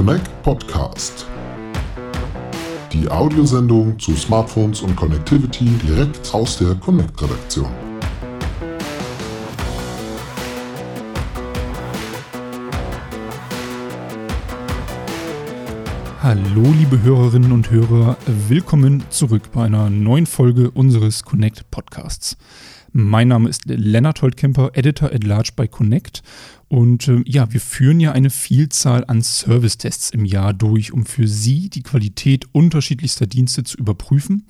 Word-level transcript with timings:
Connect 0.00 0.42
Podcast. 0.42 1.26
Die 2.90 3.06
Audiosendung 3.10 3.98
zu 3.98 4.16
Smartphones 4.16 4.80
und 4.80 4.96
Connectivity 4.96 5.66
direkt 5.66 6.32
aus 6.32 6.56
der 6.56 6.74
Connect-Redaktion. 6.76 7.68
Hallo 16.22 16.74
liebe 16.78 17.02
Hörerinnen 17.02 17.52
und 17.52 17.70
Hörer, 17.70 18.16
willkommen 18.48 19.04
zurück 19.10 19.52
bei 19.52 19.64
einer 19.64 19.90
neuen 19.90 20.24
Folge 20.24 20.70
unseres 20.70 21.24
Connect 21.24 21.70
Podcasts. 21.70 22.38
Mein 22.92 23.28
Name 23.28 23.48
ist 23.48 23.66
Lennart 23.66 24.20
Holtkemper, 24.20 24.70
Editor 24.74 25.12
at 25.12 25.22
Large 25.22 25.50
bei 25.54 25.68
Connect. 25.68 26.22
Und 26.66 27.06
äh, 27.06 27.22
ja, 27.24 27.52
wir 27.52 27.60
führen 27.60 28.00
ja 28.00 28.12
eine 28.12 28.30
Vielzahl 28.30 29.04
an 29.06 29.22
Servicetests 29.22 30.10
im 30.10 30.24
Jahr 30.24 30.52
durch, 30.52 30.92
um 30.92 31.06
für 31.06 31.28
Sie 31.28 31.68
die 31.68 31.82
Qualität 31.82 32.46
unterschiedlichster 32.52 33.26
Dienste 33.26 33.62
zu 33.62 33.76
überprüfen. 33.76 34.46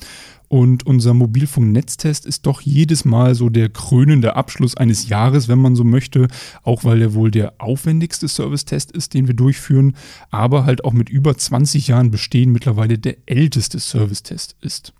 Und 0.49 0.87
unser 0.87 1.13
Mobilfunknetztest 1.13 2.27
ist 2.27 2.47
doch 2.47 2.63
jedes 2.63 3.05
Mal 3.05 3.35
so 3.35 3.51
der 3.51 3.69
krönende 3.69 4.37
Abschluss 4.37 4.77
eines 4.77 5.09
Jahres, 5.09 5.49
wenn 5.49 5.61
man 5.61 5.77
so 5.77 5.85
möchte, 5.85 6.29
auch 6.63 6.83
weil 6.83 7.03
er 7.03 7.15
wohl 7.15 7.31
der 7.31 7.55
aufwendigste 7.59 8.27
Servicetest 8.27 8.91
ist, 8.91 9.15
den 9.15 9.27
wir 9.27 9.35
durchführen, 9.35 9.95
aber 10.31 10.65
halt 10.65 10.85
auch 10.85 10.93
mit 10.93 11.09
über 11.09 11.37
20 11.37 11.89
Jahren 11.89 12.11
Bestehen 12.11 12.53
mittlerweile 12.53 12.99
der 12.99 13.17
älteste 13.27 13.79
Servicetest 13.79 14.57
ist. 14.61 14.93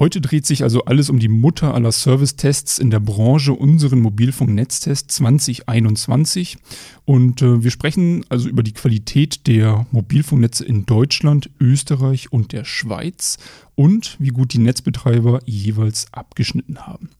Heute 0.00 0.22
dreht 0.22 0.46
sich 0.46 0.62
also 0.62 0.86
alles 0.86 1.10
um 1.10 1.18
die 1.18 1.28
Mutter 1.28 1.74
aller 1.74 1.92
Servicetests 1.92 2.78
in 2.78 2.88
der 2.88 3.00
Branche, 3.00 3.52
unseren 3.52 4.00
Mobilfunknetztest 4.00 5.10
2021. 5.10 6.56
Und 7.04 7.42
äh, 7.42 7.62
wir 7.62 7.70
sprechen 7.70 8.24
also 8.30 8.48
über 8.48 8.62
die 8.62 8.72
Qualität 8.72 9.46
der 9.46 9.86
Mobilfunknetze 9.90 10.64
in 10.64 10.86
Deutschland, 10.86 11.50
Österreich 11.60 12.32
und 12.32 12.52
der 12.52 12.64
Schweiz 12.64 13.36
und 13.74 14.16
wie 14.18 14.30
gut 14.30 14.54
die 14.54 14.58
Netzbetreiber 14.58 15.40
jeweils 15.44 16.06
abgeschnitten 16.14 16.86
haben. 16.86 17.10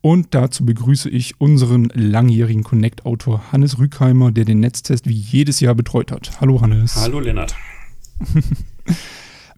Und 0.00 0.28
dazu 0.30 0.64
begrüße 0.64 1.10
ich 1.10 1.40
unseren 1.40 1.90
langjährigen 1.94 2.62
Connect-Autor 2.62 3.50
Hannes 3.50 3.80
Rückheimer, 3.80 4.30
der 4.30 4.44
den 4.44 4.60
Netztest 4.60 5.08
wie 5.08 5.14
jedes 5.14 5.58
Jahr 5.58 5.74
betreut 5.74 6.12
hat. 6.12 6.40
Hallo 6.40 6.60
Hannes. 6.60 6.94
Hallo 6.94 7.18
Lennart. 7.18 7.56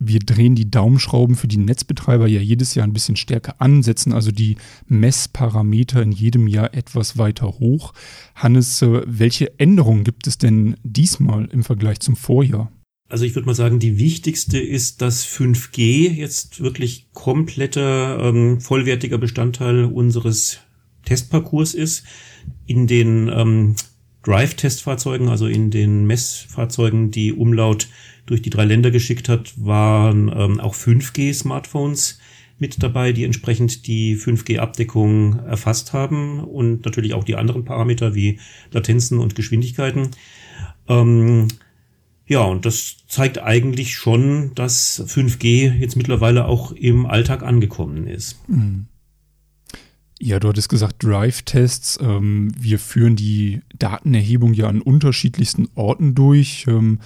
wir 0.05 0.21
drehen 0.21 0.55
die 0.55 0.71
Daumenschrauben 0.71 1.37
für 1.37 1.49
die 1.49 1.59
Netzbetreiber 1.59 2.27
ja 2.27 2.41
jedes 2.41 2.75
Jahr 2.75 2.87
ein 2.87 2.93
bisschen 2.93 3.17
stärker 3.17 3.61
an, 3.61 3.83
setzen 3.83 4.13
also 4.13 4.31
die 4.31 4.57
Messparameter 4.87 6.03
in 6.03 6.13
jedem 6.13 6.47
Jahr 6.47 6.75
etwas 6.75 7.19
weiter 7.19 7.47
hoch. 7.59 7.93
Hannes, 8.35 8.83
äh, 8.83 9.03
welche 9.07 9.59
Änderungen 9.59 10.05
gibt 10.05 10.27
es 10.27 10.39
denn 10.39 10.77
diesmal 10.83 11.47
im 11.47 11.63
Vergleich 11.63 12.01
zum 12.01 12.17
Vorjahr? 12.17 12.71
Also 13.09 13.27
ich 13.27 13.35
würde 13.35 13.47
mal 13.47 13.55
sagen, 13.55 13.79
die 13.79 13.99
wichtigste 13.99 14.59
ist, 14.59 15.03
dass 15.03 15.27
5G 15.27 16.11
jetzt 16.13 16.61
wirklich 16.61 17.09
kompletter, 17.13 18.19
ähm, 18.21 18.61
vollwertiger 18.61 19.19
Bestandteil 19.19 19.85
unseres 19.85 20.61
Testparcours 21.05 21.75
ist. 21.75 22.05
In 22.67 22.87
den 22.87 23.29
ähm, 23.29 23.77
Drive-Testfahrzeugen, 24.23 25.29
also 25.29 25.47
in 25.47 25.71
den 25.71 26.07
Messfahrzeugen, 26.07 27.11
die 27.11 27.33
Umlaut 27.33 27.89
durch 28.27 28.43
die 28.43 28.51
drei 28.51 28.65
Länder 28.65 28.91
geschickt 28.91 29.29
hat, 29.29 29.53
waren 29.57 30.31
ähm, 30.35 30.61
auch 30.61 30.75
5G-Smartphones 30.75 32.19
mit 32.59 32.83
dabei, 32.83 33.13
die 33.13 33.25
entsprechend 33.25 33.87
die 33.87 34.17
5G-Abdeckung 34.17 35.41
erfasst 35.41 35.93
haben 35.93 36.41
und 36.41 36.85
natürlich 36.85 37.15
auch 37.15 37.25
die 37.25 37.35
anderen 37.35 37.65
Parameter 37.65 38.15
wie 38.15 38.39
Latenzen 38.71 39.19
und 39.19 39.35
Geschwindigkeiten. 39.35 40.11
Ähm, 40.89 41.49
ja, 42.27 42.43
und 42.43 42.65
das 42.65 42.99
zeigt 43.09 43.43
eigentlich 43.43 43.95
schon, 43.95 44.53
dass 44.55 45.05
5G 45.07 45.75
jetzt 45.79 45.97
mittlerweile 45.97 46.47
auch 46.47 46.71
im 46.73 47.05
Alltag 47.05 47.43
angekommen 47.43 48.07
ist. 48.07 48.49
Mhm. 48.49 48.87
Ja, 50.25 50.39
du 50.39 50.49
hattest 50.49 50.69
gesagt 50.69 51.03
Drive-Tests. 51.03 51.99
Ähm, 52.01 52.53
wir 52.57 52.79
führen 52.79 53.17
die 53.17 53.63
Datenerhebung 53.77 54.55
ja 54.55 54.69
an 54.69 54.81
unterschiedlichsten 54.81 55.69
Orten 55.75 56.15
durch. 56.15 56.65
Ähm, 56.69 57.01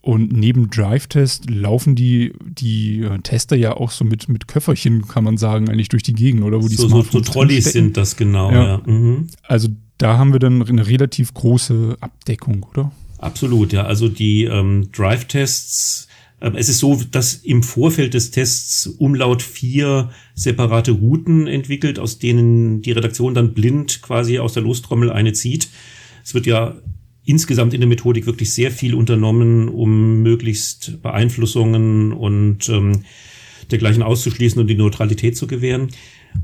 und 0.00 0.32
neben 0.32 0.70
Drive-Test 0.70 1.50
laufen 1.50 1.94
die, 1.94 2.32
die 2.42 3.02
äh, 3.02 3.18
Tester 3.18 3.54
ja 3.54 3.76
auch 3.76 3.90
so 3.90 4.06
mit, 4.06 4.30
mit 4.30 4.48
Köfferchen, 4.48 5.06
kann 5.06 5.24
man 5.24 5.36
sagen, 5.36 5.68
eigentlich 5.68 5.90
durch 5.90 6.02
die 6.02 6.14
Gegend, 6.14 6.42
oder? 6.42 6.62
Wo 6.62 6.68
die 6.68 6.76
so, 6.76 6.88
so, 6.88 7.02
so 7.02 7.20
Trolleys 7.20 7.70
sind 7.70 7.98
das 7.98 8.16
genau, 8.16 8.50
ja. 8.50 8.64
ja. 8.64 8.82
Mhm. 8.86 9.28
Also 9.42 9.68
da 9.98 10.16
haben 10.16 10.32
wir 10.32 10.40
dann 10.40 10.62
eine 10.62 10.86
relativ 10.86 11.34
große 11.34 11.98
Abdeckung, 12.00 12.64
oder? 12.70 12.92
Absolut, 13.18 13.74
ja. 13.74 13.84
Also 13.84 14.08
die 14.08 14.44
ähm, 14.44 14.88
Drive-Tests, 14.90 16.08
es 16.40 16.68
ist 16.68 16.78
so, 16.78 17.00
dass 17.10 17.34
im 17.34 17.62
Vorfeld 17.62 18.14
des 18.14 18.30
Tests 18.30 18.86
Umlaut 18.86 19.42
vier 19.42 20.10
separate 20.34 20.92
Routen 20.92 21.46
entwickelt, 21.46 21.98
aus 21.98 22.18
denen 22.18 22.82
die 22.82 22.92
Redaktion 22.92 23.34
dann 23.34 23.54
blind 23.54 24.02
quasi 24.02 24.38
aus 24.38 24.52
der 24.52 24.62
Lostrommel 24.62 25.10
eine 25.10 25.32
zieht. 25.32 25.68
Es 26.22 26.34
wird 26.34 26.46
ja 26.46 26.76
insgesamt 27.24 27.72
in 27.72 27.80
der 27.80 27.88
Methodik 27.88 28.26
wirklich 28.26 28.52
sehr 28.52 28.70
viel 28.70 28.94
unternommen, 28.94 29.68
um 29.68 30.22
möglichst 30.22 31.00
Beeinflussungen 31.02 32.12
und 32.12 32.68
ähm, 32.68 33.04
dergleichen 33.70 34.02
auszuschließen 34.02 34.60
und 34.60 34.66
die 34.66 34.74
Neutralität 34.74 35.36
zu 35.36 35.46
gewähren. 35.46 35.88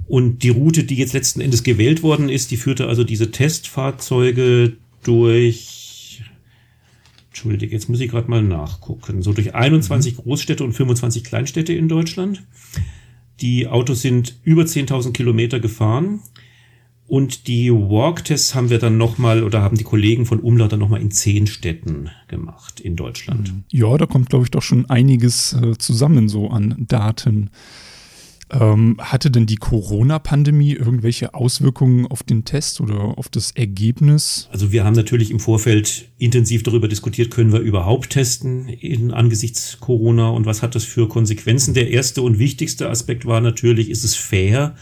Und 0.06 0.42
die 0.42 0.50
Route, 0.50 0.84
die 0.84 0.94
jetzt 0.94 1.12
letzten 1.12 1.40
Endes 1.40 1.62
gewählt 1.62 2.02
worden 2.02 2.28
ist, 2.28 2.50
die 2.50 2.56
führte 2.56 2.86
also 2.86 3.04
diese 3.04 3.30
Testfahrzeuge 3.30 4.76
durch, 5.02 5.79
entschuldige, 7.30 7.72
jetzt 7.72 7.88
muss 7.88 8.00
ich 8.00 8.10
gerade 8.10 8.28
mal 8.28 8.42
nachgucken, 8.42 9.22
so 9.22 9.32
durch 9.32 9.54
21 9.54 10.16
mhm. 10.16 10.22
Großstädte 10.22 10.64
und 10.64 10.72
25 10.72 11.24
Kleinstädte 11.24 11.72
in 11.72 11.88
Deutschland. 11.88 12.42
Die 13.40 13.68
Autos 13.68 14.02
sind 14.02 14.36
über 14.42 14.64
10.000 14.64 15.12
Kilometer 15.12 15.60
gefahren 15.60 16.20
und 17.06 17.48
die 17.48 17.72
Walk-Tests 17.72 18.54
haben 18.54 18.70
wir 18.70 18.78
dann 18.78 18.98
nochmal 18.98 19.42
oder 19.42 19.62
haben 19.62 19.76
die 19.76 19.84
Kollegen 19.84 20.26
von 20.26 20.40
Umlaut 20.40 20.72
dann 20.72 20.80
nochmal 20.80 21.00
in 21.00 21.10
zehn 21.10 21.46
Städten 21.46 22.10
gemacht 22.28 22.80
in 22.80 22.96
Deutschland. 22.96 23.52
Mhm. 23.52 23.64
Ja, 23.70 23.96
da 23.96 24.06
kommt, 24.06 24.28
glaube 24.28 24.44
ich, 24.44 24.50
doch 24.50 24.62
schon 24.62 24.88
einiges 24.90 25.52
äh, 25.54 25.76
zusammen 25.78 26.28
so 26.28 26.50
an 26.50 26.84
Daten. 26.86 27.50
Ähm, 28.52 28.96
hatte 28.98 29.30
denn 29.30 29.46
die 29.46 29.56
Corona-Pandemie 29.56 30.72
irgendwelche 30.72 31.34
Auswirkungen 31.34 32.06
auf 32.06 32.22
den 32.22 32.44
Test 32.44 32.80
oder 32.80 33.16
auf 33.16 33.28
das 33.28 33.52
Ergebnis? 33.52 34.48
Also 34.50 34.72
wir 34.72 34.84
haben 34.84 34.94
natürlich 34.94 35.30
im 35.30 35.38
Vorfeld 35.38 36.08
intensiv 36.18 36.64
darüber 36.64 36.88
diskutiert, 36.88 37.30
können 37.30 37.52
wir 37.52 37.60
überhaupt 37.60 38.10
testen 38.10 38.68
in, 38.68 39.12
angesichts 39.12 39.78
Corona 39.78 40.30
und 40.30 40.46
was 40.46 40.62
hat 40.62 40.74
das 40.74 40.84
für 40.84 41.08
Konsequenzen? 41.08 41.74
Der 41.74 41.90
erste 41.90 42.22
und 42.22 42.38
wichtigste 42.38 42.90
Aspekt 42.90 43.24
war 43.24 43.40
natürlich, 43.40 43.88
ist 43.88 44.04
es 44.04 44.16
fair, 44.16 44.74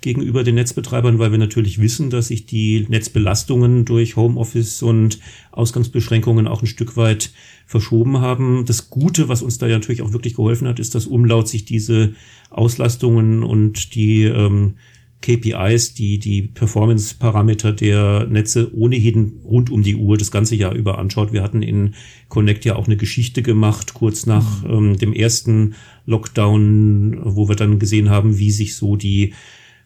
gegenüber 0.00 0.44
den 0.44 0.54
Netzbetreibern, 0.56 1.18
weil 1.18 1.32
wir 1.32 1.38
natürlich 1.38 1.80
wissen, 1.80 2.10
dass 2.10 2.28
sich 2.28 2.46
die 2.46 2.86
Netzbelastungen 2.88 3.84
durch 3.84 4.16
Homeoffice 4.16 4.82
und 4.82 5.18
Ausgangsbeschränkungen 5.52 6.46
auch 6.46 6.62
ein 6.62 6.66
Stück 6.66 6.96
weit 6.96 7.32
verschoben 7.66 8.20
haben. 8.20 8.64
Das 8.66 8.90
Gute, 8.90 9.28
was 9.28 9.42
uns 9.42 9.58
da 9.58 9.66
ja 9.66 9.76
natürlich 9.76 10.02
auch 10.02 10.12
wirklich 10.12 10.34
geholfen 10.34 10.68
hat, 10.68 10.78
ist, 10.78 10.94
dass 10.94 11.06
Umlaut 11.06 11.48
sich 11.48 11.64
diese 11.64 12.14
Auslastungen 12.50 13.42
und 13.42 13.94
die 13.94 14.24
ähm, 14.24 14.74
KPIs, 15.22 15.94
die, 15.94 16.18
die 16.18 16.42
Performance-Parameter 16.42 17.72
der 17.72 18.26
Netze 18.26 18.72
ohnehin 18.76 19.40
rund 19.44 19.70
um 19.70 19.82
die 19.82 19.96
Uhr 19.96 20.16
das 20.16 20.30
ganze 20.30 20.54
Jahr 20.54 20.74
über 20.74 20.98
anschaut. 20.98 21.32
Wir 21.32 21.42
hatten 21.42 21.62
in 21.62 21.94
Connect 22.28 22.64
ja 22.64 22.76
auch 22.76 22.86
eine 22.86 22.96
Geschichte 22.96 23.42
gemacht, 23.42 23.94
kurz 23.94 24.26
nach 24.26 24.62
mhm. 24.62 24.70
ähm, 24.70 24.98
dem 24.98 25.12
ersten 25.12 25.74
Lockdown, 26.04 27.18
wo 27.24 27.48
wir 27.48 27.56
dann 27.56 27.78
gesehen 27.78 28.10
haben, 28.10 28.38
wie 28.38 28.50
sich 28.52 28.76
so 28.76 28.94
die 28.94 29.32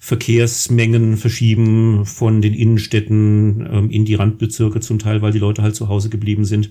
Verkehrsmengen 0.02 1.18
verschieben 1.18 2.06
von 2.06 2.40
den 2.40 2.54
Innenstädten 2.54 3.68
ähm, 3.70 3.90
in 3.90 4.06
die 4.06 4.14
Randbezirke 4.14 4.80
zum 4.80 4.98
Teil, 4.98 5.20
weil 5.20 5.30
die 5.30 5.38
Leute 5.38 5.62
halt 5.62 5.76
zu 5.76 5.88
Hause 5.88 6.08
geblieben 6.08 6.46
sind. 6.46 6.70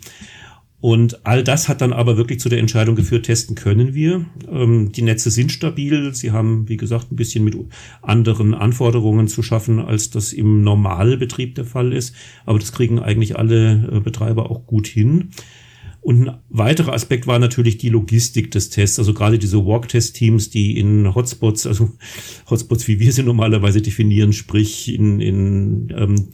Und 0.81 1.27
all 1.27 1.43
das 1.43 1.69
hat 1.69 1.81
dann 1.81 1.93
aber 1.93 2.17
wirklich 2.17 2.39
zu 2.39 2.49
der 2.49 2.57
Entscheidung 2.57 2.95
geführt, 2.95 3.27
testen 3.27 3.55
können 3.55 3.93
wir. 3.93 4.25
Ähm, 4.51 4.91
die 4.91 5.03
Netze 5.03 5.29
sind 5.29 5.51
stabil. 5.51 6.15
Sie 6.15 6.31
haben, 6.31 6.67
wie 6.69 6.77
gesagt, 6.77 7.11
ein 7.11 7.17
bisschen 7.17 7.43
mit 7.43 7.55
anderen 8.01 8.55
Anforderungen 8.55 9.27
zu 9.27 9.43
schaffen, 9.43 9.79
als 9.79 10.09
das 10.09 10.33
im 10.33 10.63
Normalbetrieb 10.63 11.53
der 11.53 11.65
Fall 11.65 11.93
ist. 11.93 12.15
Aber 12.47 12.57
das 12.57 12.71
kriegen 12.71 12.97
eigentlich 12.97 13.37
alle 13.37 13.89
äh, 13.91 13.99
Betreiber 13.99 14.49
auch 14.49 14.65
gut 14.65 14.87
hin. 14.87 15.29
Und 16.01 16.29
ein 16.29 16.37
weiterer 16.49 16.93
Aspekt 16.93 17.27
war 17.27 17.39
natürlich 17.39 17.77
die 17.77 17.89
Logistik 17.89 18.51
des 18.51 18.69
Tests, 18.69 18.99
also 18.99 19.13
gerade 19.13 19.37
diese 19.37 19.65
Walk-Test-Teams, 19.65 20.49
die 20.49 20.77
in 20.77 21.13
Hotspots, 21.13 21.67
also 21.67 21.91
Hotspots, 22.49 22.87
wie 22.87 22.99
wir 22.99 23.11
sie 23.11 23.23
normalerweise 23.23 23.81
definieren, 23.81 24.33
sprich 24.33 24.93
in, 24.93 25.19
in 25.19 25.93
ähm, 25.95 26.27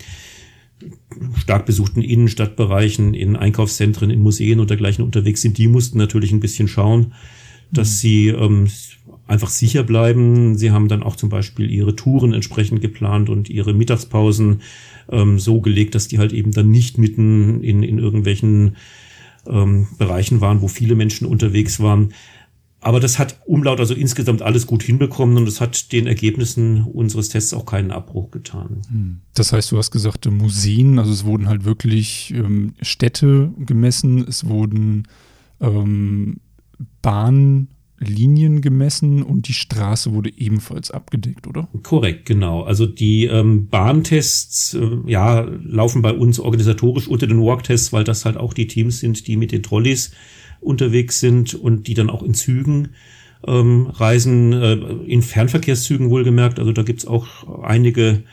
stark 1.38 1.66
besuchten 1.66 2.02
Innenstadtbereichen, 2.02 3.14
in 3.14 3.36
Einkaufszentren, 3.36 4.10
in 4.10 4.22
Museen 4.22 4.60
und 4.60 4.70
dergleichen 4.70 5.04
unterwegs 5.04 5.42
sind, 5.42 5.58
die 5.58 5.68
mussten 5.68 5.98
natürlich 5.98 6.32
ein 6.32 6.40
bisschen 6.40 6.68
schauen, 6.68 7.14
dass 7.72 7.90
mhm. 7.90 7.94
sie 7.94 8.28
ähm, 8.28 8.68
einfach 9.28 9.50
sicher 9.50 9.84
bleiben. 9.84 10.56
Sie 10.58 10.72
haben 10.72 10.88
dann 10.88 11.04
auch 11.04 11.16
zum 11.16 11.30
Beispiel 11.30 11.72
ihre 11.72 11.96
Touren 11.96 12.34
entsprechend 12.34 12.82
geplant 12.82 13.30
und 13.30 13.50
ihre 13.50 13.74
Mittagspausen 13.74 14.62
ähm, 15.10 15.40
so 15.40 15.62
gelegt, 15.62 15.96
dass 15.96 16.08
die 16.08 16.20
halt 16.20 16.34
eben 16.34 16.52
dann 16.52 16.70
nicht 16.70 16.98
mitten 16.98 17.64
in, 17.64 17.84
in 17.84 17.98
irgendwelchen 17.98 18.76
ähm, 19.48 19.88
Bereichen 19.98 20.42
waren, 20.42 20.62
wo 20.62 20.68
viele 20.68 20.96
Menschen 20.96 21.28
unterwegs 21.28 21.80
waren. 21.80 22.14
Aber 22.82 23.00
das 23.00 23.18
hat 23.18 23.40
Umlaut 23.46 23.80
also 23.80 23.96
insgesamt 23.96 24.44
alles 24.44 24.68
gut 24.68 24.84
hinbekommen 24.84 25.38
und 25.38 25.48
es 25.48 25.60
hat 25.60 25.92
den 25.92 26.06
Ergebnissen 26.06 26.84
unseres 26.84 27.30
Tests 27.30 27.52
auch 27.54 27.66
keinen 27.66 27.90
Abbruch 27.90 28.30
getan. 28.30 28.82
Hm. 28.90 29.22
Das 29.34 29.54
heißt, 29.54 29.72
du 29.72 29.78
hast 29.80 29.90
gesagt, 29.90 30.30
Museen, 30.30 31.00
also 31.00 31.12
es 31.12 31.26
wurden 31.26 31.48
halt 31.48 31.66
wirklich 31.66 32.32
ähm, 32.36 32.76
Städte 32.82 33.52
gemessen, 33.58 34.24
es 34.28 34.48
wurden 34.48 35.08
ähm, 35.62 36.38
Bahnlinien 38.00 38.62
gemessen 38.62 39.24
und 39.24 39.48
die 39.48 39.54
Straße 39.54 40.14
wurde 40.14 40.32
ebenfalls 40.36 40.92
abgedeckt, 40.92 41.48
oder? 41.48 41.68
Korrekt, 41.84 42.26
genau. 42.26 42.64
Also 42.64 42.86
die 42.86 43.26
ähm, 43.26 43.68
Bahntests 43.68 44.74
äh, 44.74 44.98
ja, 45.06 45.42
laufen 45.64 46.02
bei 46.02 46.12
uns 46.12 46.40
organisatorisch 46.40 47.08
unter 47.08 47.28
den 47.28 47.42
Walktests, 47.42 47.94
weil 47.94 48.04
das 48.04 48.26
halt 48.26 48.38
auch 48.38 48.54
die 48.54 48.68
Teams 48.68 49.00
sind, 49.00 49.28
die 49.28 49.38
mit 49.38 49.52
den 49.52 49.64
Trolleys 49.64 50.12
unterwegs 50.60 51.20
sind 51.20 51.54
und 51.54 51.88
die 51.88 51.94
dann 51.94 52.10
auch 52.10 52.24
in 52.24 52.34
Zügen 52.34 52.90
ähm, 53.48 53.88
reisen, 53.88 54.54
äh, 54.54 54.74
in 55.08 55.22
Fernverkehrszügen 55.22 56.10
wohlgemerkt. 56.10 56.60
Also 56.60 56.72
da 56.72 56.84
gibt's 56.84 57.06
auch 57.06 57.64
einige 57.64 58.24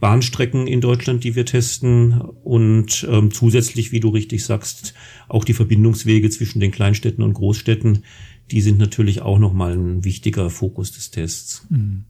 Bahnstrecken 0.00 0.66
in 0.66 0.80
Deutschland, 0.80 1.24
die 1.24 1.36
wir 1.36 1.44
testen 1.44 2.20
und 2.42 3.06
ähm, 3.08 3.30
zusätzlich, 3.30 3.92
wie 3.92 4.00
du 4.00 4.08
richtig 4.08 4.44
sagst, 4.44 4.94
auch 5.28 5.44
die 5.44 5.52
Verbindungswege 5.52 6.30
zwischen 6.30 6.58
den 6.58 6.70
Kleinstädten 6.70 7.22
und 7.22 7.34
Großstädten, 7.34 8.04
die 8.50 8.60
sind 8.60 8.78
natürlich 8.78 9.22
auch 9.22 9.38
nochmal 9.38 9.72
ein 9.72 10.04
wichtiger 10.04 10.50
Fokus 10.50 10.92
des 10.92 11.10
Tests. 11.10 11.66
Mhm. 11.70 12.04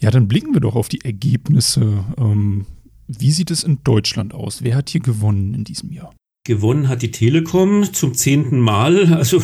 Ja, 0.00 0.10
dann 0.10 0.28
blicken 0.28 0.54
wir 0.54 0.60
doch 0.60 0.76
auf 0.76 0.88
die 0.88 1.04
Ergebnisse. 1.04 2.04
Ähm, 2.18 2.66
wie 3.08 3.32
sieht 3.32 3.50
es 3.50 3.64
in 3.64 3.78
Deutschland 3.82 4.32
aus? 4.32 4.62
Wer 4.62 4.76
hat 4.76 4.90
hier 4.90 5.00
gewonnen 5.00 5.54
in 5.54 5.64
diesem 5.64 5.92
Jahr? 5.92 6.14
Gewonnen 6.44 6.88
hat 6.88 7.02
die 7.02 7.10
Telekom 7.10 7.92
zum 7.92 8.14
zehnten 8.14 8.58
Mal. 8.60 9.12
Also 9.12 9.42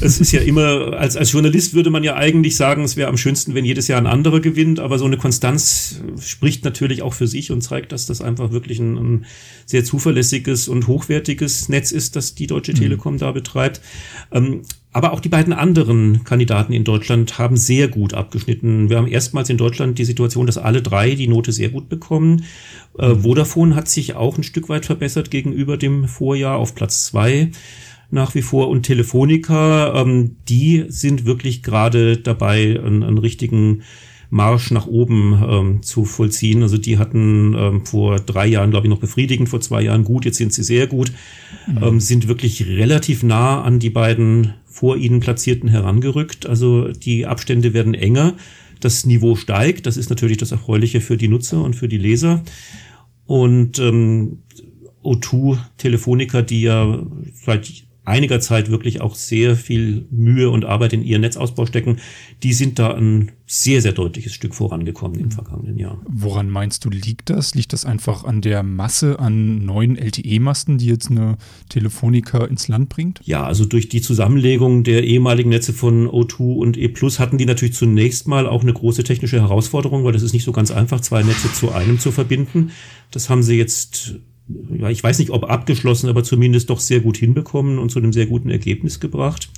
es 0.00 0.20
ist 0.20 0.30
ja 0.30 0.40
immer, 0.40 0.92
als, 0.92 1.16
als 1.16 1.32
Journalist 1.32 1.74
würde 1.74 1.90
man 1.90 2.04
ja 2.04 2.14
eigentlich 2.14 2.54
sagen, 2.54 2.84
es 2.84 2.96
wäre 2.96 3.08
am 3.08 3.16
schönsten, 3.16 3.54
wenn 3.54 3.64
jedes 3.64 3.88
Jahr 3.88 3.98
ein 3.98 4.06
anderer 4.06 4.38
gewinnt, 4.38 4.78
aber 4.78 4.98
so 4.98 5.04
eine 5.04 5.16
Konstanz 5.16 6.00
spricht 6.20 6.64
natürlich 6.64 7.02
auch 7.02 7.14
für 7.14 7.26
sich 7.26 7.50
und 7.50 7.62
zeigt, 7.62 7.90
dass 7.90 8.06
das 8.06 8.20
einfach 8.20 8.52
wirklich 8.52 8.78
ein, 8.78 8.96
ein 8.96 9.26
sehr 9.66 9.84
zuverlässiges 9.84 10.68
und 10.68 10.86
hochwertiges 10.86 11.68
Netz 11.68 11.90
ist, 11.90 12.14
das 12.14 12.36
die 12.36 12.46
Deutsche 12.46 12.72
mhm. 12.72 12.76
Telekom 12.76 13.14
mhm. 13.14 13.18
da 13.18 13.32
betreibt. 13.32 13.80
Ähm, 14.30 14.62
aber 14.98 15.12
auch 15.12 15.20
die 15.20 15.28
beiden 15.28 15.52
anderen 15.52 16.24
Kandidaten 16.24 16.72
in 16.72 16.82
Deutschland 16.82 17.38
haben 17.38 17.56
sehr 17.56 17.86
gut 17.86 18.14
abgeschnitten. 18.14 18.90
Wir 18.90 18.96
haben 18.96 19.06
erstmals 19.06 19.48
in 19.48 19.56
Deutschland 19.56 19.96
die 19.96 20.04
Situation, 20.04 20.44
dass 20.44 20.58
alle 20.58 20.82
drei 20.82 21.14
die 21.14 21.28
Note 21.28 21.52
sehr 21.52 21.68
gut 21.68 21.88
bekommen. 21.88 22.42
Äh, 22.98 23.14
Vodafone 23.14 23.76
hat 23.76 23.86
sich 23.86 24.16
auch 24.16 24.36
ein 24.36 24.42
Stück 24.42 24.68
weit 24.68 24.86
verbessert 24.86 25.30
gegenüber 25.30 25.76
dem 25.76 26.08
Vorjahr 26.08 26.56
auf 26.56 26.74
Platz 26.74 27.04
zwei 27.04 27.52
nach 28.10 28.34
wie 28.34 28.42
vor. 28.42 28.70
Und 28.70 28.82
Telefonica, 28.82 30.02
ähm, 30.02 30.34
die 30.48 30.86
sind 30.88 31.24
wirklich 31.24 31.62
gerade 31.62 32.16
dabei, 32.16 32.80
einen, 32.84 33.04
einen 33.04 33.18
richtigen 33.18 33.84
Marsch 34.30 34.70
nach 34.70 34.86
oben 34.86 35.42
ähm, 35.48 35.82
zu 35.82 36.04
vollziehen. 36.04 36.62
Also 36.62 36.76
die 36.76 36.98
hatten 36.98 37.54
ähm, 37.56 37.86
vor 37.86 38.20
drei 38.20 38.46
Jahren, 38.46 38.70
glaube 38.70 38.86
ich, 38.86 38.90
noch 38.90 38.98
befriedigend, 38.98 39.48
vor 39.48 39.60
zwei 39.60 39.82
Jahren 39.82 40.04
gut, 40.04 40.24
jetzt 40.24 40.36
sind 40.36 40.52
sie 40.52 40.62
sehr 40.62 40.86
gut, 40.86 41.12
mhm. 41.66 41.82
ähm, 41.82 42.00
sind 42.00 42.28
wirklich 42.28 42.66
relativ 42.66 43.22
nah 43.22 43.62
an 43.62 43.78
die 43.78 43.90
beiden 43.90 44.54
vor 44.78 44.96
ihnen 44.96 45.18
platzierten 45.18 45.68
herangerückt. 45.68 46.46
Also 46.46 46.92
die 46.92 47.26
Abstände 47.26 47.74
werden 47.74 47.94
enger, 47.94 48.34
das 48.78 49.04
Niveau 49.04 49.34
steigt, 49.34 49.86
das 49.86 49.96
ist 49.96 50.08
natürlich 50.08 50.36
das 50.36 50.52
Erfreuliche 50.52 51.00
für 51.00 51.16
die 51.16 51.26
Nutzer 51.26 51.60
und 51.64 51.74
für 51.74 51.88
die 51.88 51.98
Leser. 51.98 52.44
Und 53.26 53.80
ähm, 53.80 54.44
O2 55.02 55.58
Telefonica, 55.78 56.42
die 56.42 56.62
ja 56.62 57.04
seit 57.44 57.87
einiger 58.08 58.40
Zeit 58.40 58.70
wirklich 58.70 59.00
auch 59.00 59.14
sehr 59.14 59.54
viel 59.56 60.06
Mühe 60.10 60.50
und 60.50 60.64
Arbeit 60.64 60.92
in 60.92 61.02
ihren 61.02 61.20
Netzausbau 61.20 61.66
stecken, 61.66 61.98
die 62.42 62.52
sind 62.52 62.78
da 62.78 62.94
ein 62.94 63.32
sehr, 63.46 63.80
sehr 63.80 63.92
deutliches 63.92 64.34
Stück 64.34 64.54
vorangekommen 64.54 65.18
im 65.18 65.30
vergangenen 65.30 65.78
Jahr. 65.78 66.02
Woran 66.06 66.50
meinst 66.50 66.84
du, 66.84 66.90
liegt 66.90 67.30
das? 67.30 67.54
Liegt 67.54 67.72
das 67.72 67.86
einfach 67.86 68.24
an 68.24 68.42
der 68.42 68.62
Masse 68.62 69.18
an 69.18 69.64
neuen 69.64 69.96
LTE-Masten, 69.96 70.76
die 70.76 70.86
jetzt 70.86 71.10
eine 71.10 71.38
Telefonica 71.70 72.44
ins 72.44 72.68
Land 72.68 72.90
bringt? 72.90 73.20
Ja, 73.24 73.44
also 73.44 73.64
durch 73.64 73.88
die 73.88 74.02
Zusammenlegung 74.02 74.84
der 74.84 75.04
ehemaligen 75.04 75.48
Netze 75.48 75.72
von 75.72 76.08
O2 76.08 76.56
und 76.56 76.76
E 76.76 76.88
Plus 76.88 77.18
hatten 77.18 77.38
die 77.38 77.46
natürlich 77.46 77.74
zunächst 77.74 78.28
mal 78.28 78.46
auch 78.46 78.62
eine 78.62 78.72
große 78.74 79.02
technische 79.02 79.40
Herausforderung, 79.40 80.04
weil 80.04 80.12
das 80.12 80.22
ist 80.22 80.34
nicht 80.34 80.44
so 80.44 80.52
ganz 80.52 80.70
einfach, 80.70 81.00
zwei 81.00 81.22
Netze 81.22 81.50
zu 81.52 81.72
einem 81.72 81.98
zu 81.98 82.12
verbinden. 82.12 82.72
Das 83.10 83.30
haben 83.30 83.42
sie 83.42 83.56
jetzt 83.56 84.16
ja, 84.78 84.88
ich 84.88 85.02
weiß 85.02 85.18
nicht, 85.18 85.30
ob 85.30 85.50
abgeschlossen, 85.50 86.08
aber 86.08 86.24
zumindest 86.24 86.70
doch 86.70 86.80
sehr 86.80 87.00
gut 87.00 87.16
hinbekommen 87.16 87.78
und 87.78 87.90
zu 87.90 87.98
einem 87.98 88.12
sehr 88.12 88.26
guten 88.26 88.50
Ergebnis 88.50 89.00
gebracht. 89.00 89.50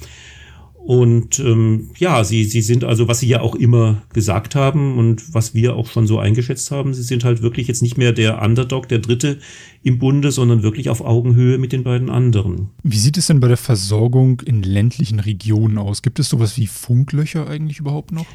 Und 0.83 1.39
ähm, 1.41 1.91
ja, 1.99 2.25
sie, 2.25 2.45
sie 2.45 2.63
sind 2.63 2.85
also, 2.85 3.07
was 3.07 3.21
sie 3.21 3.29
ja 3.29 3.43
auch 3.43 3.55
immer 3.55 4.03
gesagt 4.15 4.55
haben 4.55 4.97
und 4.97 5.35
was 5.35 5.55
wir 5.55 5.77
auch 5.77 5.87
schon 5.89 6.07
so 6.07 6.19
eingeschätzt 6.19 6.71
haben, 6.71 6.95
sie 6.95 7.03
sind 7.03 7.23
halt 7.23 7.43
wirklich 7.43 7.69
jetzt 7.69 7.83
nicht 7.83 7.99
mehr 7.99 8.13
der 8.13 8.41
Underdog, 8.41 8.89
der 8.89 8.99
Dritte 8.99 9.39
im 9.83 9.99
Bunde, 9.99 10.33
sondern 10.33 10.63
wirklich 10.63 10.89
auf 10.89 11.03
Augenhöhe 11.03 11.59
mit 11.59 11.73
den 11.73 11.85
beiden 11.85 12.09
anderen. 12.09 12.71
Wie 12.83 12.97
sieht 12.97 13.19
es 13.19 13.27
denn 13.27 13.41
bei 13.41 13.49
der 13.49 13.59
Versorgung 13.59 14.41
in 14.41 14.63
ländlichen 14.63 15.21
Regionen 15.21 15.77
aus? 15.77 16.01
Gibt 16.01 16.19
es 16.19 16.31
sowas 16.31 16.57
wie 16.57 16.67
Funklöcher 16.67 17.47
eigentlich 17.47 17.79
überhaupt 17.79 18.13
noch? 18.13 18.27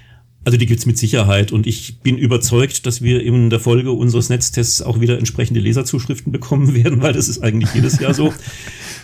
Also 0.45 0.59
die 0.59 0.67
gibt's 0.67 0.85
mit 0.85 0.95
Sicherheit 0.95 1.51
und 1.51 1.65
ich 1.65 2.01
bin 2.01 2.19
überzeugt, 2.19 2.85
dass 2.85 3.01
wir 3.01 3.23
in 3.23 3.49
der 3.49 3.59
Folge 3.59 3.91
unseres 3.91 4.29
Netztests 4.29 4.83
auch 4.83 4.99
wieder 4.99 5.17
entsprechende 5.17 5.59
Leserzuschriften 5.59 6.31
bekommen 6.31 6.75
werden, 6.83 7.01
weil 7.01 7.13
das 7.13 7.27
ist 7.27 7.41
eigentlich 7.41 7.73
jedes 7.73 7.99
Jahr 7.99 8.13
so, 8.13 8.31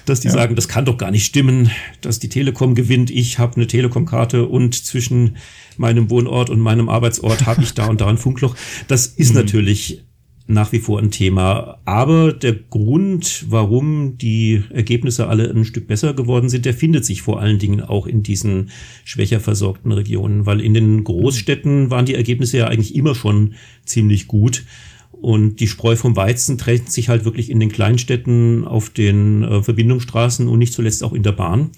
dass 0.05 0.19
die 0.19 0.27
ja. 0.27 0.33
sagen, 0.33 0.55
das 0.55 0.67
kann 0.67 0.85
doch 0.85 0.99
gar 0.99 1.09
nicht 1.09 1.25
stimmen, 1.25 1.71
dass 2.01 2.19
die 2.19 2.29
Telekom 2.29 2.75
gewinnt. 2.75 3.09
Ich 3.09 3.39
habe 3.39 3.55
eine 3.55 3.65
Telekom-Karte 3.65 4.45
und 4.45 4.75
zwischen 4.75 5.37
meinem 5.77 6.11
Wohnort 6.11 6.51
und 6.51 6.59
meinem 6.59 6.89
Arbeitsort 6.89 7.47
habe 7.47 7.63
ich 7.63 7.73
da 7.73 7.87
und 7.87 8.01
da 8.01 8.07
ein 8.07 8.19
Funkloch. 8.19 8.55
Das 8.87 9.07
ist 9.07 9.29
mhm. 9.29 9.41
natürlich 9.41 10.03
nach 10.47 10.71
wie 10.71 10.79
vor 10.79 10.99
ein 10.99 11.11
Thema. 11.11 11.79
Aber 11.85 12.33
der 12.33 12.53
Grund, 12.53 13.45
warum 13.49 14.17
die 14.17 14.63
Ergebnisse 14.69 15.27
alle 15.27 15.49
ein 15.49 15.65
Stück 15.65 15.87
besser 15.87 16.13
geworden 16.13 16.49
sind, 16.49 16.65
der 16.65 16.73
findet 16.73 17.05
sich 17.05 17.21
vor 17.21 17.39
allen 17.39 17.59
Dingen 17.59 17.81
auch 17.81 18.07
in 18.07 18.23
diesen 18.23 18.69
schwächer 19.05 19.39
versorgten 19.39 19.91
Regionen, 19.91 20.45
weil 20.45 20.61
in 20.61 20.73
den 20.73 21.03
Großstädten 21.03 21.89
waren 21.89 22.05
die 22.05 22.15
Ergebnisse 22.15 22.57
ja 22.57 22.67
eigentlich 22.67 22.95
immer 22.95 23.15
schon 23.15 23.53
ziemlich 23.85 24.27
gut. 24.27 24.65
Und 25.11 25.59
die 25.59 25.67
Spreu 25.67 25.95
vom 25.95 26.15
Weizen 26.15 26.57
trennt 26.57 26.91
sich 26.91 27.07
halt 27.07 27.25
wirklich 27.25 27.51
in 27.51 27.59
den 27.59 27.71
Kleinstädten 27.71 28.65
auf 28.65 28.89
den 28.89 29.43
äh, 29.43 29.61
Verbindungsstraßen 29.61 30.47
und 30.47 30.57
nicht 30.57 30.73
zuletzt 30.73 31.03
auch 31.03 31.13
in 31.13 31.21
der 31.21 31.33
Bahn. 31.33 31.69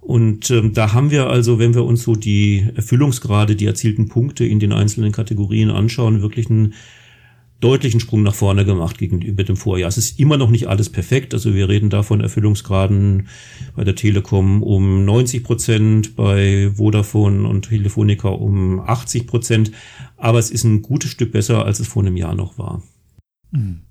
Und 0.00 0.50
ähm, 0.50 0.72
da 0.72 0.92
haben 0.92 1.10
wir 1.10 1.26
also, 1.26 1.58
wenn 1.58 1.74
wir 1.74 1.84
uns 1.84 2.04
so 2.04 2.14
die 2.14 2.66
Erfüllungsgrade, 2.76 3.56
die 3.56 3.66
erzielten 3.66 4.08
Punkte 4.08 4.46
in 4.46 4.60
den 4.60 4.72
einzelnen 4.72 5.12
Kategorien 5.12 5.70
anschauen, 5.70 6.22
wirklich 6.22 6.48
einen 6.48 6.74
deutlichen 7.60 8.00
Sprung 8.00 8.22
nach 8.22 8.34
vorne 8.34 8.64
gemacht 8.64 8.98
gegenüber 8.98 9.42
dem 9.42 9.56
Vorjahr. 9.56 9.88
Es 9.88 9.98
ist 9.98 10.20
immer 10.20 10.36
noch 10.36 10.50
nicht 10.50 10.68
alles 10.68 10.90
perfekt. 10.90 11.34
Also 11.34 11.54
wir 11.54 11.68
reden 11.68 11.90
da 11.90 12.02
von 12.02 12.20
Erfüllungsgraden 12.20 13.28
bei 13.74 13.84
der 13.84 13.96
Telekom 13.96 14.62
um 14.62 15.04
90 15.04 15.42
Prozent, 15.42 16.16
bei 16.16 16.70
Vodafone 16.76 17.48
und 17.48 17.68
Telefonica 17.68 18.28
um 18.28 18.80
80 18.80 19.26
Prozent. 19.26 19.72
Aber 20.16 20.38
es 20.38 20.50
ist 20.50 20.64
ein 20.64 20.82
gutes 20.82 21.10
Stück 21.10 21.32
besser, 21.32 21.64
als 21.64 21.80
es 21.80 21.88
vor 21.88 22.02
einem 22.02 22.16
Jahr 22.16 22.34
noch 22.34 22.58
war. 22.58 22.82
Mhm. 23.50 23.87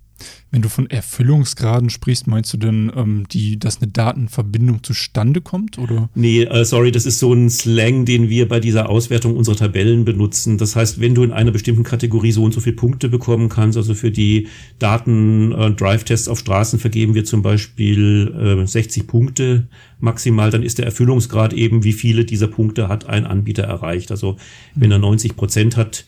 Wenn 0.49 0.61
du 0.61 0.69
von 0.69 0.89
Erfüllungsgraden 0.89 1.89
sprichst, 1.89 2.27
meinst 2.27 2.53
du 2.53 2.57
denn, 2.57 2.91
ähm, 2.95 3.25
die, 3.29 3.59
dass 3.59 3.81
eine 3.81 3.91
Datenverbindung 3.91 4.83
zustande 4.83 5.41
kommt? 5.41 5.77
Oder? 5.77 6.09
Nee, 6.15 6.43
äh, 6.43 6.63
sorry, 6.63 6.91
das 6.91 7.05
ist 7.05 7.19
so 7.19 7.33
ein 7.33 7.49
Slang, 7.49 8.05
den 8.05 8.29
wir 8.29 8.47
bei 8.47 8.59
dieser 8.59 8.89
Auswertung 8.89 9.35
unserer 9.35 9.57
Tabellen 9.57 10.05
benutzen. 10.05 10.57
Das 10.57 10.75
heißt, 10.75 11.01
wenn 11.01 11.15
du 11.15 11.23
in 11.23 11.31
einer 11.31 11.51
bestimmten 11.51 11.83
Kategorie 11.83 12.31
so 12.31 12.43
und 12.43 12.53
so 12.53 12.61
viele 12.61 12.75
Punkte 12.75 13.09
bekommen 13.09 13.49
kannst, 13.49 13.77
also 13.77 13.93
für 13.93 14.11
die 14.11 14.47
Daten-Drive-Tests 14.79 16.27
äh, 16.27 16.31
auf 16.31 16.39
Straßen 16.39 16.79
vergeben 16.79 17.13
wir 17.13 17.25
zum 17.25 17.41
Beispiel 17.41 18.61
äh, 18.63 18.65
60 18.65 19.05
Punkte 19.05 19.67
maximal, 19.99 20.49
dann 20.49 20.63
ist 20.63 20.77
der 20.77 20.85
Erfüllungsgrad 20.85 21.53
eben, 21.53 21.83
wie 21.83 21.93
viele 21.93 22.25
dieser 22.25 22.47
Punkte 22.47 22.87
hat 22.87 23.07
ein 23.07 23.25
Anbieter 23.25 23.63
erreicht. 23.63 24.11
Also 24.11 24.37
wenn 24.75 24.91
er 24.91 24.99
90 24.99 25.35
Prozent 25.35 25.77
hat, 25.77 26.05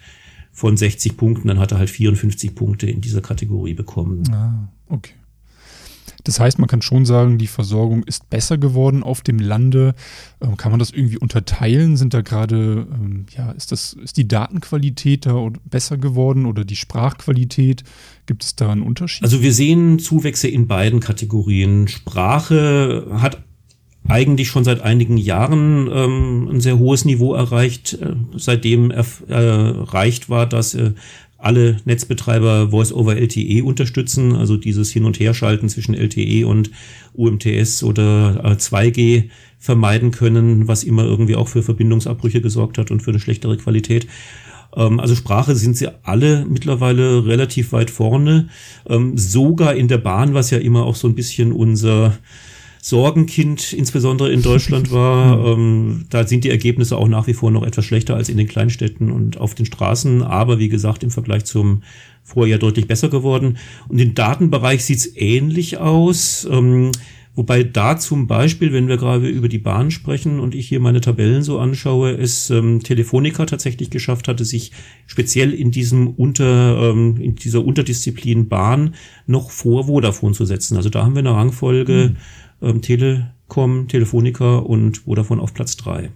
von 0.60 0.76
60 0.76 1.16
Punkten, 1.16 1.48
dann 1.48 1.58
hat 1.58 1.72
er 1.72 1.78
halt 1.78 1.90
54 1.90 2.54
Punkte 2.54 2.90
in 2.90 3.00
dieser 3.00 3.22
Kategorie 3.22 3.74
bekommen. 3.74 4.24
Ah, 4.30 4.68
okay. 4.90 5.14
Das 6.26 6.38
heißt, 6.38 6.60
man 6.60 6.68
kann 6.68 6.82
schon 6.82 7.06
sagen, 7.06 7.38
die 7.38 7.48
Versorgung 7.48 8.04
ist 8.04 8.30
besser 8.30 8.58
geworden 8.58 9.02
auf 9.02 9.22
dem 9.22 9.40
Lande. 9.40 9.96
Ähm, 10.42 10.58
kann 10.58 10.72
man 10.72 10.80
das 10.80 10.92
irgendwie 10.92 11.18
unterteilen? 11.18 11.96
Sind 11.96 12.14
da 12.14 12.20
gerade, 12.20 12.86
ähm, 12.92 13.26
ja, 13.38 13.52
ist 13.52 13.72
das, 13.72 13.94
ist 13.94 14.18
die 14.18 14.28
Datenqualität 14.28 15.26
da 15.26 15.50
besser 15.64 15.98
geworden 15.98 16.46
oder 16.46 16.66
die 16.66 16.76
Sprachqualität? 16.76 17.86
Gibt 18.26 18.44
es 18.44 18.58
da 18.58 18.70
einen 18.70 18.82
Unterschied? 18.82 19.24
Also 19.24 19.42
wir 19.42 19.54
sehen 19.54 19.98
Zuwächse 19.98 20.50
in 20.50 20.68
beiden 20.68 21.00
Kategorien. 21.00 21.88
Sprache 21.88 23.08
hat 23.14 23.42
eigentlich 24.08 24.48
schon 24.48 24.64
seit 24.64 24.82
einigen 24.82 25.18
Jahren 25.18 25.90
ähm, 25.92 26.50
ein 26.52 26.62
sehr 26.62 26.80
hohes 26.80 27.06
Niveau 27.06 27.34
erreicht, 27.34 27.94
äh, 27.94 28.16
seitdem 28.36 28.92
erreicht 28.92 30.30
war, 30.30 30.48
dass 30.48 30.74
äh, 30.74 30.94
alle 31.38 31.78
Netzbetreiber 31.86 32.70
Voice 32.72 32.92
over 32.92 33.16
LTE 33.16 33.64
unterstützen, 33.64 34.36
also 34.36 34.58
dieses 34.58 34.92
Hin- 34.92 35.06
und 35.06 35.20
Herschalten 35.20 35.70
zwischen 35.70 35.96
LTE 35.96 36.46
und 36.46 36.70
UMTS 37.14 37.84
oder 37.84 38.58
2G 38.58 39.00
äh, 39.00 39.30
vermeiden 39.58 40.12
können, 40.12 40.68
was 40.68 40.84
immer 40.84 41.04
irgendwie 41.04 41.36
auch 41.36 41.48
für 41.48 41.64
Verbindungsabbrüche 41.64 42.42
gesorgt 42.42 42.78
hat 42.78 42.92
und 42.92 43.02
für 43.02 43.12
eine 43.12 43.20
schlechtere 43.20 43.58
Qualität. 43.58 44.08
Ähm, 44.76 45.00
also 45.00 45.16
Sprache 45.16 45.56
sind 45.56 45.78
sie 45.78 45.88
alle 46.04 46.46
mittlerweile 46.48 47.26
relativ 47.26 47.72
weit 47.72 47.90
vorne. 47.90 48.50
Ähm, 48.88 49.18
sogar 49.18 49.76
in 49.76 49.88
der 49.88 49.98
Bahn, 49.98 50.34
was 50.34 50.52
ja 50.52 50.58
immer 50.58 50.86
auch 50.86 50.96
so 50.96 51.08
ein 51.08 51.16
bisschen 51.16 51.52
unser 51.52 52.18
Sorgenkind, 52.82 53.74
insbesondere 53.74 54.32
in 54.32 54.42
Deutschland 54.42 54.92
war. 54.92 55.46
ähm, 55.46 56.06
da 56.10 56.26
sind 56.26 56.44
die 56.44 56.50
Ergebnisse 56.50 56.98
auch 56.98 57.08
nach 57.08 57.28
wie 57.28 57.34
vor 57.34 57.52
noch 57.52 57.64
etwas 57.64 57.86
schlechter 57.86 58.16
als 58.16 58.30
in 58.30 58.38
den 58.38 58.48
Kleinstädten 58.48 59.12
und 59.12 59.38
auf 59.38 59.56
den 59.56 59.66
Straßen, 59.66 60.24
aber 60.24 60.60
wie 60.60 60.70
gesagt, 60.70 61.04
im 61.04 61.12
Vergleich 61.12 61.46
zum 61.46 61.84
Vorjahr 62.24 62.60
deutlich 62.60 62.88
besser 62.88 63.10
geworden. 63.10 63.58
Und 63.88 64.00
im 64.00 64.14
Datenbereich 64.14 64.86
sieht's 64.86 65.10
ähnlich 65.16 65.78
aus. 65.78 66.48
Ähm, 66.50 66.92
Wobei 67.40 67.64
da 67.64 67.98
zum 67.98 68.28
Beispiel, 68.28 68.74
wenn 68.74 68.90
wir 68.90 68.98
gerade 68.98 69.30
über 69.30 69.48
die 69.48 69.60
Bahn 69.60 69.92
sprechen 69.92 70.42
und 70.42 70.54
ich 70.54 70.68
hier 70.68 70.82
meine 70.82 71.00
Tabellen 71.00 71.42
so 71.42 71.58
anschaue, 71.58 72.12
es 72.12 72.50
ähm, 72.50 72.84
Telefonica 72.84 73.46
tatsächlich 73.46 73.90
geschafft 73.90 74.28
hatte, 74.28 74.44
sich 74.44 74.74
speziell 75.06 75.54
in 75.54 75.72
diesem 75.72 76.10
Unter, 76.10 76.92
ähm, 76.92 77.16
in 77.16 77.36
dieser 77.36 77.64
Unterdisziplin 77.64 78.50
Bahn 78.50 78.96
noch 79.26 79.52
vor 79.52 79.86
Vodafone 79.86 80.34
zu 80.34 80.44
setzen. 80.44 80.76
Also 80.76 80.90
da 80.90 81.06
haben 81.06 81.16
wir 81.16 81.20
eine 81.20 81.34
Rangfolge 81.34 82.12
mhm. 82.12 82.18
Ähm, 82.62 82.82
Telekom, 82.82 83.88
Telefonica 83.88 84.58
und 84.58 85.00
Vodafone 85.00 85.42
auf 85.42 85.54
Platz 85.54 85.78
drei. 85.78 86.12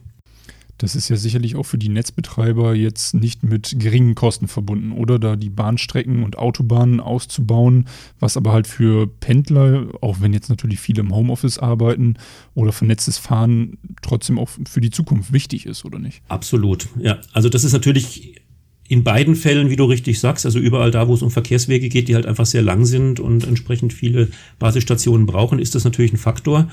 Das 0.80 0.96
ist 0.96 1.08
ja 1.08 1.16
sicherlich 1.16 1.56
auch 1.56 1.64
für 1.64 1.78
die 1.78 1.88
Netzbetreiber 1.88 2.74
jetzt 2.74 3.14
nicht 3.14 3.44
mit 3.44 3.76
geringen 3.78 4.16
Kosten 4.16 4.48
verbunden, 4.48 4.92
oder 4.92 5.20
da 5.20 5.36
die 5.36 5.52
Bahnstrecken 5.52 6.24
und 6.24 6.38
Autobahnen 6.38 7.00
auszubauen, 7.00 7.88
was 8.20 8.36
aber 8.38 8.52
halt 8.52 8.68
für 8.68 9.08
Pendler, 9.08 9.88
auch 10.02 10.20
wenn 10.20 10.34
jetzt 10.34 10.50
natürlich 10.50 10.80
viele 10.80 11.02
im 11.02 11.16
Homeoffice 11.16 11.60
arbeiten 11.60 12.16
oder 12.54 12.72
vernetztes 12.72 13.18
Fahren, 13.18 13.78
trotzdem 14.02 14.40
auch 14.40 14.50
für 14.68 14.82
die 14.82 14.90
Zukunft 14.90 15.32
wichtig 15.32 15.68
ist, 15.68 15.86
oder 15.86 16.00
nicht? 16.00 16.22
Absolut, 16.28 16.90
ja. 17.00 17.22
Also 17.32 17.50
das 17.50 17.64
ist 17.64 17.74
natürlich 17.74 18.42
in 18.88 19.04
beiden 19.04 19.36
Fällen, 19.36 19.70
wie 19.70 19.76
du 19.76 19.86
richtig 19.86 20.20
sagst, 20.20 20.46
also 20.46 20.60
überall 20.60 20.92
da, 20.92 21.08
wo 21.08 21.14
es 21.14 21.22
um 21.22 21.32
Verkehrswege 21.32 21.90
geht, 21.90 22.10
die 22.10 22.16
halt 22.16 22.26
einfach 22.26 22.46
sehr 22.46 22.62
lang 22.62 22.86
sind 22.86 23.20
und 23.20 23.48
entsprechend 23.48 23.94
viele 23.94 24.28
Basisstationen 24.60 25.26
brauchen, 25.26 25.60
ist 25.60 25.74
das 25.74 25.86
natürlich 25.86 26.14
ein 26.14 26.18
Faktor. 26.18 26.68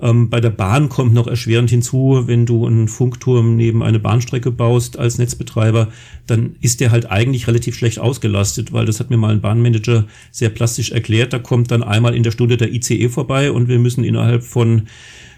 Ähm, 0.00 0.30
bei 0.30 0.40
der 0.40 0.50
Bahn 0.50 0.88
kommt 0.88 1.12
noch 1.12 1.26
erschwerend 1.26 1.70
hinzu, 1.70 2.24
wenn 2.26 2.46
du 2.46 2.66
einen 2.66 2.88
Funkturm 2.88 3.56
neben 3.56 3.82
eine 3.82 4.00
Bahnstrecke 4.00 4.50
baust 4.50 4.98
als 4.98 5.18
Netzbetreiber, 5.18 5.88
dann 6.26 6.56
ist 6.60 6.80
der 6.80 6.90
halt 6.90 7.10
eigentlich 7.10 7.46
relativ 7.46 7.76
schlecht 7.76 7.98
ausgelastet, 7.98 8.72
weil 8.72 8.86
das 8.86 8.98
hat 8.98 9.10
mir 9.10 9.16
mal 9.16 9.32
ein 9.32 9.40
Bahnmanager 9.40 10.06
sehr 10.30 10.48
plastisch 10.48 10.90
erklärt. 10.90 11.32
Da 11.32 11.38
kommt 11.38 11.70
dann 11.70 11.82
einmal 11.82 12.14
in 12.14 12.22
der 12.22 12.32
Stunde 12.32 12.56
der 12.56 12.72
ICE 12.72 13.08
vorbei 13.08 13.52
und 13.52 13.68
wir 13.68 13.78
müssen 13.78 14.04
innerhalb 14.04 14.42
von 14.42 14.88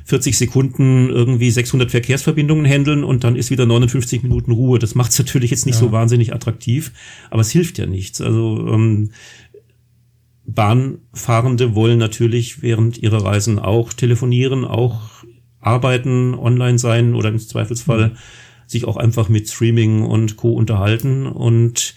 40 0.05 0.37
Sekunden 0.37 1.09
irgendwie 1.09 1.51
600 1.51 1.91
Verkehrsverbindungen 1.91 2.67
handeln 2.67 3.05
und 3.05 3.25
dann 3.25 3.37
ist 3.37 3.51
wieder 3.51 3.65
59 3.65 4.23
Minuten 4.23 4.53
Ruhe. 4.53 4.79
Das 4.79 4.95
macht 4.95 5.13
es 5.13 5.19
natürlich 5.19 5.51
jetzt 5.51 5.67
nicht 5.67 5.77
ja. 5.77 5.81
so 5.81 5.93
wahnsinnig 5.93 6.35
attraktiv, 6.35 6.93
aber 7.31 7.41
es 7.41 7.51
hilft 7.51 7.79
ja 7.79 7.87
nichts. 7.87 8.21
Also 8.21 8.69
ähm, 8.69 9.11
Bahnfahrende 10.47 11.75
wollen 11.75 11.99
natürlich 11.99 12.61
während 12.63 12.99
ihrer 12.99 13.25
Reisen 13.25 13.59
auch 13.59 13.95
telefonieren, 13.95 14.65
auch 14.65 15.25
arbeiten, 15.61 16.35
online 16.35 16.79
sein 16.79 17.15
oder 17.15 17.31
im 17.31 17.39
Zweifelsfall 17.39 18.09
mhm. 18.09 18.17
sich 18.67 18.85
auch 18.85 18.99
einfach 18.99 19.31
mit 19.31 19.49
Streaming 19.49 20.03
und 20.03 20.37
Co. 20.37 20.53
unterhalten. 20.53 21.27
Und 21.27 21.95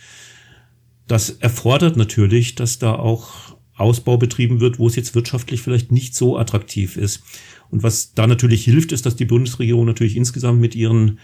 das 1.07 1.29
erfordert 1.29 1.97
natürlich, 1.97 2.55
dass 2.55 2.79
da 2.79 2.93
auch 2.93 3.56
Ausbau 3.77 4.17
betrieben 4.17 4.59
wird, 4.59 4.79
wo 4.79 4.87
es 4.87 4.95
jetzt 4.95 5.15
wirtschaftlich 5.15 5.61
vielleicht 5.61 5.91
nicht 5.91 6.15
so 6.15 6.37
attraktiv 6.37 6.97
ist. 6.97 7.23
Und 7.69 7.83
was 7.83 8.13
da 8.13 8.27
natürlich 8.27 8.63
hilft, 8.63 8.91
ist, 8.91 9.05
dass 9.05 9.15
die 9.15 9.25
Bundesregierung 9.25 9.85
natürlich 9.85 10.15
insgesamt 10.15 10.59
mit 10.59 10.75
ihren 10.75 11.19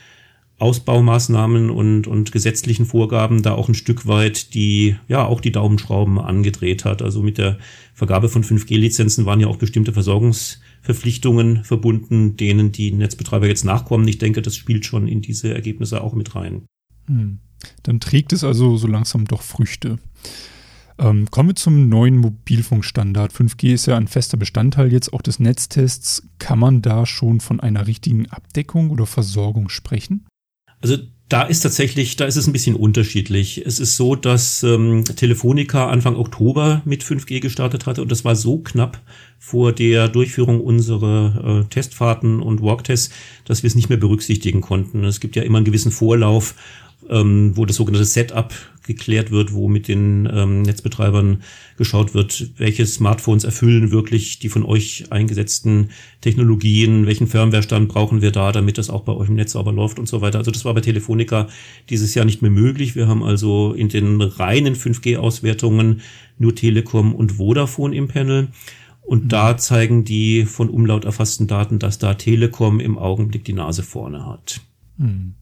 Ausbaumaßnahmen 0.60 1.70
und, 1.70 2.08
und 2.08 2.32
gesetzlichen 2.32 2.86
Vorgaben 2.86 3.42
da 3.42 3.54
auch 3.54 3.70
ein 3.70 3.74
Stück 3.74 4.08
weit 4.08 4.54
die, 4.54 4.96
ja, 5.08 5.26
auch 5.26 5.42
die 5.42 5.52
Daumenschrauben 5.52 6.20
angedreht 6.20 6.86
hat. 6.86 7.02
Also 7.02 7.24
mit 7.24 7.38
der 7.38 7.58
Vergabe 7.94 8.30
von 8.30 8.44
5G-Lizenzen 8.44 9.26
waren 9.26 9.40
ja 9.40 9.48
auch 9.48 9.58
bestimmte 9.58 9.94
Versorgungsverpflichtungen 9.94 11.64
verbunden, 11.64 12.38
denen 12.38 12.72
die 12.72 12.92
Netzbetreiber 12.92 13.48
jetzt 13.48 13.66
nachkommen. 13.66 14.08
Ich 14.08 14.20
denke, 14.20 14.42
das 14.42 14.56
spielt 14.56 14.86
schon 14.86 15.08
in 15.08 15.22
diese 15.22 15.54
Ergebnisse 15.54 16.02
auch 16.02 16.14
mit 16.14 16.36
rein. 16.36 16.64
Hm. 17.08 17.40
Dann 17.84 18.00
trägt 18.00 18.32
es 18.32 18.44
also 18.44 18.78
so 18.78 18.88
langsam 18.88 19.26
doch 19.26 19.42
Früchte. 19.42 19.98
Ähm, 21.00 21.30
kommen 21.32 21.50
wir 21.50 21.56
zum 21.56 21.90
neuen 21.90 22.18
Mobilfunkstandard. 22.18 23.34
5G 23.34 23.74
ist 23.74 23.88
ja 23.88 23.98
ein 23.98 24.08
fester 24.08 24.38
Bestandteil 24.38 24.92
jetzt 24.92 25.14
auch 25.14 25.22
des 25.22 25.40
Netztests. 25.40 26.28
Kann 26.40 26.60
man 26.60 26.82
da 26.82 27.06
schon 27.06 27.40
von 27.40 27.60
einer 27.60 27.88
richtigen 27.88 28.30
Abdeckung 28.30 28.90
oder 28.90 29.06
Versorgung 29.06 29.70
sprechen? 29.70 30.26
Also 30.82 30.98
da 31.30 31.44
ist 31.44 31.62
tatsächlich, 31.62 32.16
da 32.16 32.26
ist 32.26 32.36
es 32.36 32.46
ein 32.46 32.54
bisschen 32.54 32.76
unterschiedlich. 32.76 33.66
Es 33.66 33.80
ist 33.80 33.96
so, 33.96 34.16
dass 34.16 34.62
ähm, 34.62 35.04
Telefonica 35.04 35.88
Anfang 35.88 36.16
Oktober 36.16 36.84
mit 36.86 37.04
5G 37.04 37.40
gestartet 37.40 37.88
hatte 37.88 38.04
und 38.04 38.12
das 38.12 38.24
war 38.24 38.36
so 38.36 38.60
knapp 38.60 39.02
vor 39.40 39.72
der 39.72 40.10
Durchführung 40.10 40.62
unserer 40.62 41.62
äh, 41.62 41.70
Testfahrten 41.70 42.40
und 42.40 42.62
Walktests, 42.62 43.12
dass 43.46 43.64
wir 43.64 43.68
es 43.68 43.76
nicht 43.76 43.90
mehr 43.90 43.98
berücksichtigen 43.98 44.62
konnten. 44.62 45.04
Es 45.06 45.20
gibt 45.20 45.36
ja 45.36 45.42
immer 45.44 45.58
einen 45.58 45.66
gewissen 45.66 45.92
Vorlauf 45.92 46.54
ähm, 47.10 47.56
wo 47.56 47.66
das 47.66 47.76
sogenannte 47.76 48.06
Setup 48.06 48.54
geklärt 48.86 49.32
wird, 49.32 49.54
wo 49.54 49.68
mit 49.68 49.88
den 49.88 50.30
ähm, 50.32 50.62
Netzbetreibern 50.62 51.42
geschaut 51.78 52.14
wird, 52.14 52.52
welche 52.58 52.86
Smartphones 52.86 53.44
erfüllen 53.44 53.92
wirklich 53.92 54.40
die 54.40 54.50
von 54.50 54.64
euch 54.64 55.06
eingesetzten 55.10 55.90
Technologien, 56.22 57.06
welchen 57.06 57.28
Firmwarestand 57.28 57.88
brauchen 57.88 58.22
wir 58.22 58.32
da, 58.32 58.52
damit 58.52 58.78
das 58.78 58.90
auch 58.90 59.04
bei 59.04 59.14
euch 59.14 59.30
im 59.30 59.36
Netz 59.36 59.54
sauber 59.54 59.72
läuft 59.72 60.00
und 60.00 60.08
so 60.08 60.22
weiter. 60.22 60.38
Also 60.38 60.52
das 60.52 60.66
war 60.66 60.74
bei 60.74 60.82
Telefonica 60.82 61.48
dieses 61.90 62.14
Jahr 62.14 62.26
nicht 62.26 62.42
mehr 62.42 62.52
möglich. 62.52 62.96
Wir 62.96 63.08
haben 63.08 63.24
also 63.24 63.74
in 63.74 63.90
den 63.90 64.22
reinen 64.22 64.76
5G-Auswertungen 64.76 66.02
nur 66.38 66.56
Telekom 66.56 67.16
und 67.16 67.34
Vodafone 67.34 67.96
im 67.96 68.08
Panel. 68.08 68.50
Und 69.02 69.26
mhm. 69.26 69.30
da 69.30 69.58
zeigen 69.58 70.04
die 70.04 70.46
von 70.46 70.70
Umlaut 70.70 71.06
erfassten 71.06 71.48
Daten, 71.48 71.80
dass 71.80 72.00
da 72.00 72.14
Telekom 72.14 72.80
im 72.80 72.98
Augenblick 72.98 73.46
die 73.46 73.54
Nase 73.54 73.84
vorne 73.84 74.26
hat. 74.26 74.62
Mhm. 74.98 75.36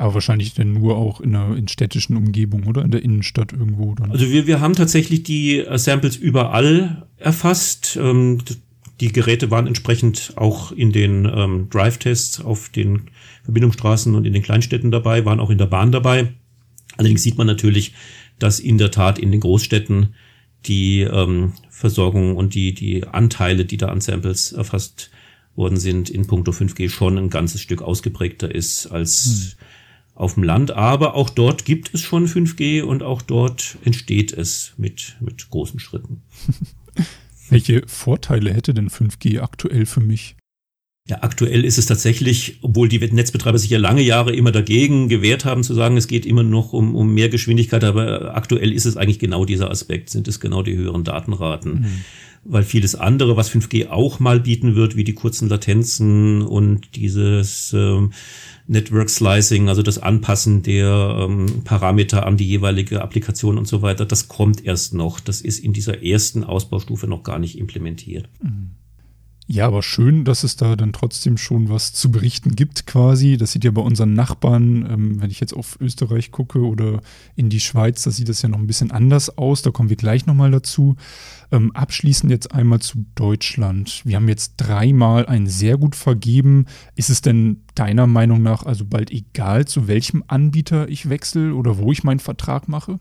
Aber 0.00 0.14
wahrscheinlich 0.14 0.54
dann 0.54 0.72
nur 0.72 0.96
auch 0.96 1.20
in 1.20 1.32
der 1.32 1.54
in 1.54 1.68
städtischen 1.68 2.16
Umgebung 2.16 2.66
oder 2.66 2.82
in 2.82 2.90
der 2.90 3.02
Innenstadt 3.02 3.52
irgendwo. 3.52 3.94
Dann. 3.94 4.10
Also 4.10 4.30
wir, 4.30 4.46
wir 4.46 4.58
haben 4.58 4.72
tatsächlich 4.72 5.24
die 5.24 5.58
äh, 5.58 5.76
Samples 5.76 6.16
überall 6.16 7.06
erfasst. 7.18 7.98
Ähm, 8.00 8.38
die 9.02 9.12
Geräte 9.12 9.50
waren 9.50 9.66
entsprechend 9.66 10.32
auch 10.36 10.72
in 10.72 10.90
den 10.92 11.30
ähm, 11.30 11.68
Drive-Tests 11.68 12.40
auf 12.40 12.70
den 12.70 13.10
Verbindungsstraßen 13.44 14.14
und 14.14 14.24
in 14.24 14.32
den 14.32 14.42
Kleinstädten 14.42 14.90
dabei, 14.90 15.26
waren 15.26 15.38
auch 15.38 15.50
in 15.50 15.58
der 15.58 15.66
Bahn 15.66 15.92
dabei. 15.92 16.32
Allerdings 16.96 17.22
sieht 17.22 17.36
man 17.36 17.46
natürlich, 17.46 17.92
dass 18.38 18.58
in 18.58 18.78
der 18.78 18.90
Tat 18.90 19.18
in 19.18 19.30
den 19.30 19.40
Großstädten 19.40 20.14
die 20.64 21.02
ähm, 21.02 21.52
Versorgung 21.68 22.36
und 22.36 22.54
die, 22.54 22.72
die 22.72 23.06
Anteile, 23.06 23.66
die 23.66 23.76
da 23.76 23.88
an 23.88 24.00
Samples 24.00 24.52
erfasst 24.52 25.10
worden 25.56 25.76
sind, 25.76 26.08
in 26.08 26.26
puncto 26.26 26.52
5G 26.52 26.88
schon 26.88 27.18
ein 27.18 27.28
ganzes 27.28 27.60
Stück 27.60 27.82
ausgeprägter 27.82 28.50
ist 28.54 28.86
als 28.86 29.56
hm 29.58 29.66
auf 30.20 30.34
dem 30.34 30.42
Land, 30.42 30.70
aber 30.72 31.14
auch 31.14 31.30
dort 31.30 31.64
gibt 31.64 31.94
es 31.94 32.02
schon 32.02 32.26
5G 32.26 32.82
und 32.82 33.02
auch 33.02 33.22
dort 33.22 33.78
entsteht 33.84 34.32
es 34.32 34.74
mit, 34.76 35.16
mit 35.20 35.48
großen 35.50 35.80
Schritten. 35.80 36.22
Welche 37.48 37.82
Vorteile 37.86 38.52
hätte 38.52 38.74
denn 38.74 38.90
5G 38.90 39.40
aktuell 39.40 39.86
für 39.86 40.00
mich? 40.00 40.36
Ja, 41.08 41.22
aktuell 41.22 41.64
ist 41.64 41.78
es 41.78 41.86
tatsächlich, 41.86 42.58
obwohl 42.62 42.88
die 42.88 42.98
Netzbetreiber 42.98 43.58
sich 43.58 43.70
ja 43.70 43.78
lange 43.78 44.02
Jahre 44.02 44.32
immer 44.32 44.52
dagegen 44.52 45.08
gewehrt 45.08 45.44
haben, 45.44 45.64
zu 45.64 45.74
sagen, 45.74 45.96
es 45.96 46.06
geht 46.06 46.26
immer 46.26 46.44
noch 46.44 46.72
um, 46.72 46.94
um 46.94 47.12
mehr 47.12 47.28
Geschwindigkeit, 47.28 47.82
aber 47.82 48.36
aktuell 48.36 48.72
ist 48.72 48.84
es 48.84 48.96
eigentlich 48.96 49.18
genau 49.18 49.44
dieser 49.44 49.70
Aspekt, 49.70 50.10
sind 50.10 50.28
es 50.28 50.38
genau 50.38 50.62
die 50.62 50.76
höheren 50.76 51.02
Datenraten. 51.02 51.72
Mhm. 51.72 52.04
Weil 52.44 52.62
vieles 52.62 52.94
andere, 52.94 53.36
was 53.36 53.50
5G 53.50 53.88
auch 53.88 54.18
mal 54.18 54.40
bieten 54.40 54.74
wird, 54.74 54.96
wie 54.96 55.04
die 55.04 55.14
kurzen 55.14 55.48
Latenzen 55.48 56.42
und 56.42 56.96
dieses 56.96 57.72
ähm, 57.74 58.12
Network 58.66 59.10
Slicing, 59.10 59.68
also 59.68 59.82
das 59.82 59.98
Anpassen 59.98 60.62
der 60.62 61.18
ähm, 61.20 61.62
Parameter 61.64 62.24
an 62.24 62.36
die 62.36 62.48
jeweilige 62.48 63.02
Applikation 63.02 63.58
und 63.58 63.68
so 63.68 63.82
weiter, 63.82 64.06
das 64.06 64.28
kommt 64.28 64.64
erst 64.64 64.94
noch. 64.94 65.20
Das 65.20 65.40
ist 65.42 65.58
in 65.58 65.72
dieser 65.72 66.02
ersten 66.02 66.44
Ausbaustufe 66.44 67.06
noch 67.06 67.24
gar 67.24 67.38
nicht 67.38 67.58
implementiert. 67.58 68.28
Mhm. 68.42 68.70
Ja, 69.52 69.66
aber 69.66 69.82
schön, 69.82 70.24
dass 70.24 70.44
es 70.44 70.54
da 70.54 70.76
dann 70.76 70.92
trotzdem 70.92 71.36
schon 71.36 71.70
was 71.70 71.92
zu 71.92 72.12
berichten 72.12 72.54
gibt 72.54 72.86
quasi. 72.86 73.36
Das 73.36 73.50
sieht 73.50 73.64
ja 73.64 73.72
bei 73.72 73.82
unseren 73.82 74.14
Nachbarn, 74.14 74.86
ähm, 74.88 75.20
wenn 75.20 75.28
ich 75.28 75.40
jetzt 75.40 75.54
auf 75.54 75.76
Österreich 75.80 76.30
gucke 76.30 76.60
oder 76.60 77.00
in 77.34 77.48
die 77.50 77.58
Schweiz, 77.58 78.04
da 78.04 78.12
sieht 78.12 78.28
das 78.28 78.42
ja 78.42 78.48
noch 78.48 78.60
ein 78.60 78.68
bisschen 78.68 78.92
anders 78.92 79.38
aus. 79.38 79.62
Da 79.62 79.72
kommen 79.72 79.88
wir 79.88 79.96
gleich 79.96 80.24
nochmal 80.24 80.52
dazu. 80.52 80.94
Ähm, 81.50 81.72
abschließend 81.74 82.30
jetzt 82.30 82.54
einmal 82.54 82.78
zu 82.78 83.04
Deutschland. 83.16 84.02
Wir 84.04 84.14
haben 84.14 84.28
jetzt 84.28 84.54
dreimal 84.56 85.26
ein 85.26 85.48
sehr 85.48 85.78
gut 85.78 85.96
vergeben. 85.96 86.66
Ist 86.94 87.10
es 87.10 87.20
denn 87.20 87.64
deiner 87.74 88.06
Meinung 88.06 88.44
nach 88.44 88.62
also 88.62 88.84
bald 88.84 89.10
egal, 89.10 89.64
zu 89.64 89.88
welchem 89.88 90.22
Anbieter 90.28 90.88
ich 90.88 91.08
wechsle 91.08 91.56
oder 91.56 91.76
wo 91.76 91.90
ich 91.90 92.04
meinen 92.04 92.20
Vertrag 92.20 92.68
mache? 92.68 93.00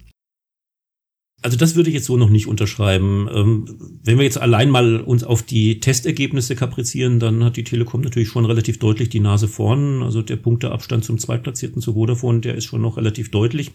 Also 1.41 1.55
das 1.55 1.75
würde 1.75 1.89
ich 1.89 1.95
jetzt 1.95 2.05
so 2.05 2.17
noch 2.17 2.29
nicht 2.29 2.47
unterschreiben. 2.47 3.29
Ähm, 3.33 3.65
wenn 4.03 4.17
wir 4.17 4.25
jetzt 4.25 4.41
allein 4.41 4.69
mal 4.69 4.99
uns 4.99 5.23
auf 5.23 5.41
die 5.41 5.79
Testergebnisse 5.79 6.55
kaprizieren, 6.55 7.19
dann 7.19 7.43
hat 7.45 7.55
die 7.55 7.63
Telekom 7.63 8.01
natürlich 8.01 8.27
schon 8.27 8.45
relativ 8.45 8.77
deutlich 8.77 9.07
die 9.07 9.21
Nase 9.21 9.47
vorn. 9.47 10.03
Also 10.03 10.21
der 10.21 10.35
Punkteabstand 10.35 11.05
zum 11.05 11.17
Zweitplatzierten 11.17 11.81
zu 11.81 11.93
Vodafone, 11.93 12.41
der 12.41 12.55
ist 12.55 12.65
schon 12.65 12.81
noch 12.81 12.97
relativ 12.97 13.31
deutlich. 13.31 13.71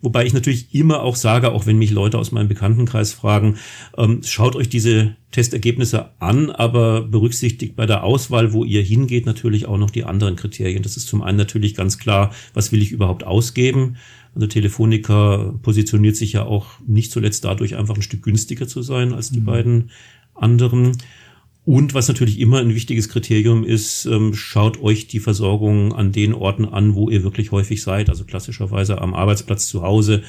Wobei 0.00 0.26
ich 0.26 0.34
natürlich 0.34 0.74
immer 0.74 1.02
auch 1.02 1.16
sage, 1.16 1.52
auch 1.52 1.66
wenn 1.66 1.78
mich 1.78 1.90
Leute 1.90 2.18
aus 2.18 2.32
meinem 2.32 2.48
Bekanntenkreis 2.48 3.12
fragen, 3.12 3.56
ähm, 3.96 4.20
schaut 4.22 4.56
euch 4.56 4.68
diese 4.68 5.16
Testergebnisse 5.30 6.10
an, 6.20 6.50
aber 6.50 7.02
berücksichtigt 7.02 7.74
bei 7.74 7.86
der 7.86 8.04
Auswahl, 8.04 8.52
wo 8.52 8.64
ihr 8.64 8.82
hingeht, 8.82 9.26
natürlich 9.26 9.66
auch 9.66 9.78
noch 9.78 9.90
die 9.90 10.04
anderen 10.04 10.36
Kriterien. 10.36 10.82
Das 10.82 10.96
ist 10.96 11.08
zum 11.08 11.22
einen 11.22 11.38
natürlich 11.38 11.74
ganz 11.74 11.98
klar, 11.98 12.32
was 12.52 12.70
will 12.70 12.82
ich 12.82 12.92
überhaupt 12.92 13.24
ausgeben? 13.24 13.96
Also 14.34 14.46
Telefonica 14.46 15.54
positioniert 15.62 16.16
sich 16.16 16.32
ja 16.32 16.44
auch 16.44 16.66
nicht 16.86 17.12
zuletzt 17.12 17.44
dadurch 17.44 17.76
einfach 17.76 17.94
ein 17.94 18.02
Stück 18.02 18.22
günstiger 18.22 18.66
zu 18.66 18.82
sein 18.82 19.12
als 19.12 19.30
die 19.30 19.40
mhm. 19.40 19.44
beiden 19.44 19.90
anderen. 20.34 20.92
Und 21.64 21.94
was 21.94 22.08
natürlich 22.08 22.40
immer 22.40 22.58
ein 22.58 22.74
wichtiges 22.74 23.08
Kriterium 23.08 23.64
ist, 23.64 24.04
ähm, 24.04 24.34
schaut 24.34 24.82
euch 24.82 25.06
die 25.06 25.20
Versorgung 25.20 25.94
an 25.94 26.12
den 26.12 26.34
Orten 26.34 26.66
an, 26.66 26.94
wo 26.94 27.08
ihr 27.08 27.22
wirklich 27.22 27.52
häufig 27.52 27.82
seid. 27.82 28.10
Also 28.10 28.24
klassischerweise 28.24 29.00
am 29.00 29.14
Arbeitsplatz 29.14 29.68
zu 29.68 29.82
Hause, 29.82 30.22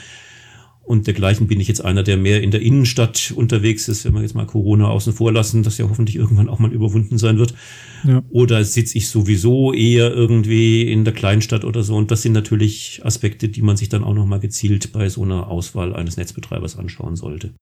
und 0.85 1.07
dergleichen 1.07 1.47
bin 1.47 1.59
ich 1.59 1.67
jetzt 1.67 1.83
einer, 1.83 2.03
der 2.03 2.15
mehr 2.15 2.43
in 2.43 2.51
der 2.51 2.61
Innenstadt 2.61 3.33
unterwegs 3.35 3.87
ist, 3.87 4.05
wenn 4.05 4.13
wir 4.13 4.21
jetzt 4.21 4.35
mal 4.35 4.45
Corona 4.45 4.87
außen 4.87 5.13
vor 5.13 5.31
lassen, 5.31 5.63
das 5.63 5.79
ja 5.79 5.89
hoffentlich 5.89 6.15
irgendwann 6.15 6.47
auch 6.47 6.59
mal 6.59 6.71
überwunden 6.71 7.17
sein 7.17 7.39
wird. 7.39 7.55
Ja. 8.03 8.23
Oder 8.29 8.63
sitze 8.63 8.97
ich 8.97 9.09
sowieso 9.09 9.73
eher 9.73 10.11
irgendwie 10.11 10.83
in 10.83 11.03
der 11.03 11.13
Kleinstadt 11.13 11.65
oder 11.65 11.81
so. 11.81 11.95
Und 11.95 12.11
das 12.11 12.21
sind 12.21 12.33
natürlich 12.33 13.01
Aspekte, 13.03 13.49
die 13.49 13.63
man 13.63 13.77
sich 13.77 13.89
dann 13.89 14.03
auch 14.03 14.13
nochmal 14.13 14.39
gezielt 14.39 14.91
bei 14.93 15.09
so 15.09 15.23
einer 15.23 15.47
Auswahl 15.47 15.95
eines 15.95 16.17
Netzbetreibers 16.17 16.77
anschauen 16.77 17.15
sollte. 17.15 17.55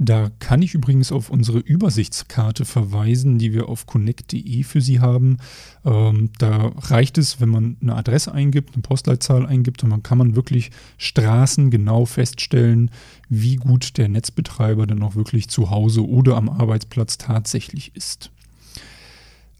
Da 0.00 0.30
kann 0.38 0.62
ich 0.62 0.74
übrigens 0.74 1.10
auf 1.10 1.28
unsere 1.28 1.58
Übersichtskarte 1.58 2.64
verweisen, 2.64 3.38
die 3.38 3.52
wir 3.52 3.68
auf 3.68 3.86
connect.de 3.86 4.62
für 4.62 4.80
Sie 4.80 5.00
haben. 5.00 5.38
Ähm, 5.84 6.30
da 6.38 6.72
reicht 6.76 7.18
es, 7.18 7.40
wenn 7.40 7.48
man 7.48 7.76
eine 7.82 7.96
Adresse 7.96 8.32
eingibt, 8.32 8.74
eine 8.74 8.82
Postleitzahl 8.82 9.44
eingibt 9.44 9.82
und 9.82 9.90
dann 9.90 10.04
kann 10.04 10.18
man 10.18 10.36
wirklich 10.36 10.70
Straßen 10.98 11.72
genau 11.72 12.04
feststellen, 12.04 12.92
wie 13.28 13.56
gut 13.56 13.98
der 13.98 14.08
Netzbetreiber 14.08 14.86
dann 14.86 15.02
auch 15.02 15.16
wirklich 15.16 15.48
zu 15.48 15.70
Hause 15.70 16.06
oder 16.06 16.36
am 16.36 16.48
Arbeitsplatz 16.48 17.18
tatsächlich 17.18 17.96
ist. 17.96 18.30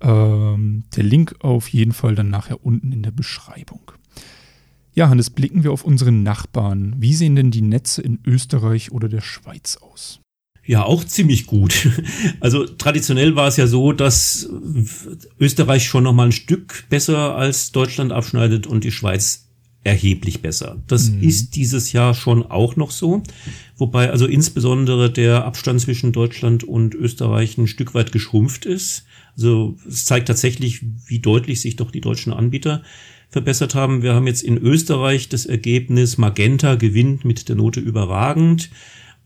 Ähm, 0.00 0.85
der 0.95 1.02
Link 1.02 1.35
auf 1.40 1.68
jeden 1.68 1.92
Fall 1.92 2.14
dann 2.14 2.30
nachher 2.30 2.64
unten 2.64 2.92
in 2.92 3.02
der 3.02 3.11
Beschreibung. 3.11 3.90
Ja, 4.95 5.09
Hannes, 5.09 5.30
blicken 5.30 5.64
wir 5.64 5.73
auf 5.73 5.83
unsere 5.83 6.12
Nachbarn. 6.12 6.95
Wie 6.99 7.14
sehen 7.14 7.35
denn 7.35 7.50
die 7.50 7.62
Netze 7.62 8.02
in 8.02 8.21
Österreich 8.25 8.92
oder 8.92 9.09
der 9.09 9.21
Schweiz 9.21 9.76
aus? 9.76 10.21
Ja, 10.68 10.84
auch 10.84 11.02
ziemlich 11.02 11.46
gut. 11.46 11.88
Also 12.40 12.66
traditionell 12.66 13.34
war 13.34 13.48
es 13.48 13.56
ja 13.56 13.66
so, 13.66 13.92
dass 13.92 14.48
Österreich 15.40 15.87
schon 15.87 16.04
noch 16.04 16.12
mal 16.12 16.26
ein 16.26 16.32
Stück 16.32 16.84
besser 16.90 17.34
als 17.37 17.72
Deutschland 17.72 18.12
abschneidet 18.12 18.66
und 18.66 18.84
die 18.84 18.92
Schweiz 18.92 19.48
erheblich 19.82 20.42
besser. 20.42 20.82
Das 20.87 21.10
mhm. 21.10 21.22
ist 21.22 21.56
dieses 21.56 21.92
Jahr 21.92 22.12
schon 22.14 22.42
auch 22.42 22.76
noch 22.76 22.90
so. 22.90 23.22
Wobei 23.78 24.10
also 24.10 24.26
insbesondere 24.26 25.10
der 25.10 25.46
Abstand 25.46 25.80
zwischen 25.80 26.12
Deutschland 26.12 26.64
und 26.64 26.94
Österreich 26.94 27.56
ein 27.56 27.66
Stück 27.66 27.94
weit 27.94 28.12
geschrumpft 28.12 28.66
ist. 28.66 29.06
Also 29.37 29.78
es 29.88 30.04
zeigt 30.04 30.28
tatsächlich, 30.28 30.82
wie 31.06 31.20
deutlich 31.20 31.62
sich 31.62 31.76
doch 31.76 31.90
die 31.90 32.02
deutschen 32.02 32.32
Anbieter 32.32 32.82
verbessert 33.30 33.75
haben. 33.75 34.02
Wir 34.02 34.14
haben 34.14 34.26
jetzt 34.26 34.42
in 34.42 34.58
Österreich 34.58 35.30
das 35.30 35.46
Ergebnis 35.46 36.18
Magenta 36.18 36.75
gewinnt 36.75 37.25
mit 37.25 37.48
der 37.48 37.56
Note 37.56 37.80
überragend. 37.80 38.70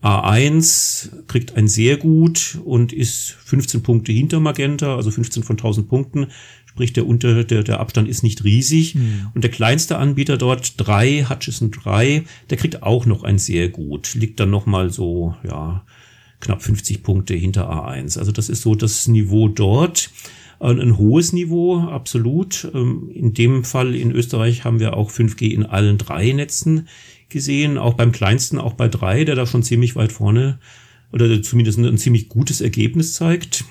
A1 0.03 1.27
kriegt 1.27 1.55
ein 1.55 1.69
sehr 1.69 1.95
gut 1.95 2.59
und 2.65 2.91
ist 2.91 3.37
15 3.45 3.83
Punkte 3.83 4.11
hinter 4.11 4.41
Magenta, 4.41 4.97
also 4.97 5.09
15 5.09 5.43
von 5.43 5.55
1000 5.55 5.87
Punkten. 5.87 6.27
Sprich, 6.65 6.91
der, 6.91 7.07
unter, 7.07 7.43
der, 7.43 7.63
der 7.63 7.79
Abstand 7.79 8.09
ist 8.09 8.23
nicht 8.23 8.43
riesig. 8.43 8.95
Mhm. 8.95 9.27
Und 9.33 9.43
der 9.43 9.51
kleinste 9.51 9.97
Anbieter 9.97 10.37
dort, 10.37 10.73
3, 10.77 11.27
Hutchison 11.29 11.71
3, 11.71 12.23
der 12.49 12.57
kriegt 12.57 12.83
auch 12.83 13.05
noch 13.05 13.23
ein 13.23 13.37
sehr 13.37 13.69
gut. 13.69 14.13
Liegt 14.15 14.39
dann 14.39 14.49
nochmal 14.49 14.91
so, 14.91 15.35
ja, 15.47 15.85
knapp 16.41 16.61
50 16.61 17.03
Punkte 17.03 17.33
hinter 17.35 17.69
A1. 17.71 18.19
Also 18.19 18.31
das 18.31 18.49
ist 18.49 18.61
so 18.61 18.75
das 18.75 19.07
Niveau 19.07 19.47
dort. 19.47 20.09
Ein 20.63 20.97
hohes 20.97 21.33
Niveau, 21.33 21.79
absolut. 21.79 22.71
Ähm, 22.73 23.09
in 23.13 23.33
dem 23.33 23.65
Fall 23.65 23.95
in 23.95 24.11
Österreich 24.11 24.63
haben 24.63 24.79
wir 24.79 24.95
auch 24.95 25.11
5G 25.11 25.51
in 25.51 25.65
allen 25.65 25.97
drei 25.97 26.31
Netzen 26.31 26.87
gesehen, 27.27 27.77
auch 27.77 27.95
beim 27.95 28.13
kleinsten, 28.13 28.59
auch 28.59 28.73
bei 28.73 28.87
drei, 28.87 29.25
der 29.25 29.35
da 29.35 29.45
schon 29.45 29.63
ziemlich 29.63 29.97
weit 29.97 30.13
vorne 30.13 30.59
oder 31.11 31.41
zumindest 31.41 31.79
ein, 31.79 31.85
ein 31.85 31.97
ziemlich 31.97 32.29
gutes 32.29 32.61
Ergebnis 32.61 33.13
zeigt. 33.13 33.65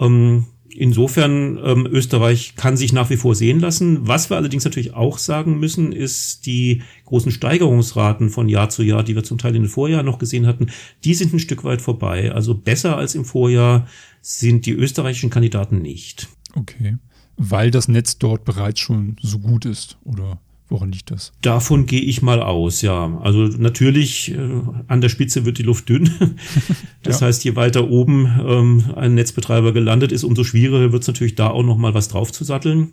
Ähm, 0.00 0.46
insofern, 0.70 1.58
ähm, 1.62 1.86
Österreich 1.90 2.54
kann 2.56 2.76
sich 2.76 2.92
nach 2.92 3.10
wie 3.10 3.16
vor 3.16 3.34
sehen 3.34 3.60
lassen. 3.60 4.06
Was 4.06 4.30
wir 4.30 4.36
allerdings 4.36 4.64
natürlich 4.64 4.94
auch 4.94 5.18
sagen 5.18 5.58
müssen, 5.58 5.92
ist 5.92 6.46
die 6.46 6.82
großen 7.04 7.32
Steigerungsraten 7.32 8.30
von 8.30 8.48
Jahr 8.48 8.68
zu 8.68 8.82
Jahr, 8.82 9.02
die 9.02 9.14
wir 9.14 9.24
zum 9.24 9.38
Teil 9.38 9.56
in 9.56 9.62
den 9.62 9.68
Vorjahren 9.68 10.06
noch 10.06 10.18
gesehen 10.18 10.46
hatten, 10.46 10.68
die 11.04 11.14
sind 11.14 11.32
ein 11.32 11.38
Stück 11.38 11.64
weit 11.64 11.82
vorbei. 11.82 12.32
Also 12.32 12.54
besser 12.54 12.96
als 12.96 13.14
im 13.14 13.24
Vorjahr 13.24 13.86
sind 14.20 14.66
die 14.66 14.72
österreichischen 14.72 15.30
Kandidaten 15.30 15.80
nicht. 15.80 16.28
Okay. 16.54 16.96
Weil 17.36 17.70
das 17.70 17.88
Netz 17.88 18.18
dort 18.18 18.44
bereits 18.44 18.80
schon 18.80 19.16
so 19.20 19.38
gut 19.38 19.64
ist, 19.64 19.98
oder? 20.04 20.40
Woran 20.70 20.92
liegt 20.92 21.10
das? 21.10 21.32
Davon 21.40 21.86
gehe 21.86 22.00
ich 22.00 22.20
mal 22.20 22.42
aus, 22.42 22.82
ja. 22.82 23.18
Also 23.22 23.44
natürlich, 23.44 24.32
äh, 24.32 24.60
an 24.86 25.00
der 25.00 25.08
Spitze 25.08 25.46
wird 25.46 25.56
die 25.56 25.62
Luft 25.62 25.88
dünn. 25.88 26.10
das 27.02 27.20
ja. 27.20 27.26
heißt, 27.26 27.42
je 27.44 27.56
weiter 27.56 27.88
oben 27.88 28.26
ähm, 28.46 28.84
ein 28.94 29.14
Netzbetreiber 29.14 29.72
gelandet 29.72 30.12
ist, 30.12 30.24
umso 30.24 30.44
schwieriger 30.44 30.92
wird 30.92 31.02
es 31.02 31.08
natürlich 31.08 31.36
da 31.36 31.48
auch 31.48 31.62
noch 31.62 31.78
mal 31.78 31.94
was 31.94 32.08
draufzusatteln. 32.08 32.92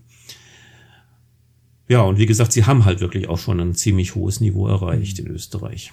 Ja, 1.87 2.01
und 2.01 2.17
wie 2.17 2.25
gesagt, 2.25 2.53
sie 2.53 2.65
haben 2.65 2.85
halt 2.85 3.01
wirklich 3.01 3.27
auch 3.27 3.37
schon 3.37 3.59
ein 3.59 3.75
ziemlich 3.75 4.15
hohes 4.15 4.39
Niveau 4.39 4.67
erreicht 4.67 5.19
in 5.19 5.27
Österreich. 5.27 5.91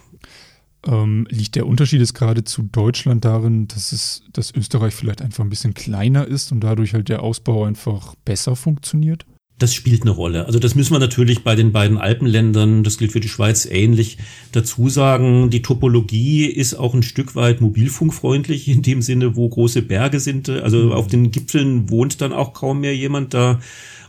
Ähm, 0.86 1.26
liegt 1.30 1.54
der 1.54 1.66
Unterschied 1.66 2.00
jetzt 2.00 2.14
gerade 2.14 2.44
zu 2.44 2.62
Deutschland 2.62 3.24
darin, 3.24 3.68
dass 3.68 3.92
es, 3.92 4.24
dass 4.32 4.54
Österreich 4.54 4.94
vielleicht 4.94 5.20
einfach 5.20 5.44
ein 5.44 5.50
bisschen 5.50 5.74
kleiner 5.74 6.26
ist 6.26 6.50
und 6.52 6.60
dadurch 6.60 6.94
halt 6.94 7.08
der 7.08 7.22
Ausbau 7.22 7.64
einfach 7.64 8.14
besser 8.24 8.56
funktioniert? 8.56 9.26
Das 9.62 9.74
spielt 9.74 10.02
eine 10.02 10.10
Rolle. 10.10 10.46
Also 10.46 10.58
das 10.58 10.74
müssen 10.74 10.92
wir 10.92 10.98
natürlich 10.98 11.44
bei 11.44 11.54
den 11.54 11.70
beiden 11.70 11.96
Alpenländern, 11.96 12.82
das 12.82 12.98
gilt 12.98 13.12
für 13.12 13.20
die 13.20 13.28
Schweiz 13.28 13.64
ähnlich, 13.64 14.18
dazu 14.50 14.88
sagen. 14.88 15.50
Die 15.50 15.62
Topologie 15.62 16.46
ist 16.46 16.74
auch 16.74 16.94
ein 16.94 17.04
Stück 17.04 17.36
weit 17.36 17.60
mobilfunkfreundlich 17.60 18.68
in 18.68 18.82
dem 18.82 19.02
Sinne, 19.02 19.36
wo 19.36 19.48
große 19.48 19.82
Berge 19.82 20.18
sind. 20.18 20.48
Also 20.48 20.78
mhm. 20.78 20.92
auf 20.92 21.06
den 21.06 21.30
Gipfeln 21.30 21.88
wohnt 21.90 22.20
dann 22.20 22.32
auch 22.32 22.52
kaum 22.52 22.80
mehr 22.80 22.96
jemand 22.96 23.34
da, 23.34 23.60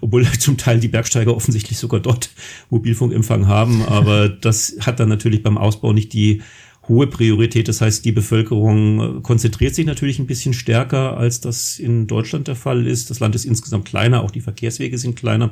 obwohl 0.01 0.25
zum 0.39 0.57
Teil 0.57 0.79
die 0.79 0.87
Bergsteiger 0.87 1.35
offensichtlich 1.35 1.77
sogar 1.77 1.99
dort 1.99 2.31
Mobilfunkempfang 2.71 3.47
haben. 3.47 3.83
Aber 3.83 4.29
das 4.29 4.77
hat 4.79 4.99
dann 4.99 5.09
natürlich 5.09 5.43
beim 5.43 5.59
Ausbau 5.59 5.93
nicht 5.93 6.13
die 6.13 6.41
hohe 6.87 7.07
Priorität. 7.07 7.67
Das 7.67 7.81
heißt, 7.81 8.03
die 8.03 8.11
Bevölkerung 8.11 9.17
äh, 9.17 9.21
konzentriert 9.21 9.75
sich 9.75 9.85
natürlich 9.85 10.19
ein 10.19 10.27
bisschen 10.27 10.53
stärker, 10.53 11.17
als 11.17 11.39
das 11.39 11.79
in 11.79 12.07
Deutschland 12.07 12.47
der 12.47 12.55
Fall 12.55 12.87
ist. 12.87 13.09
Das 13.09 13.19
Land 13.19 13.35
ist 13.35 13.45
insgesamt 13.45 13.85
kleiner, 13.85 14.23
auch 14.23 14.31
die 14.31 14.41
Verkehrswege 14.41 14.97
sind 14.97 15.15
kleiner. 15.15 15.51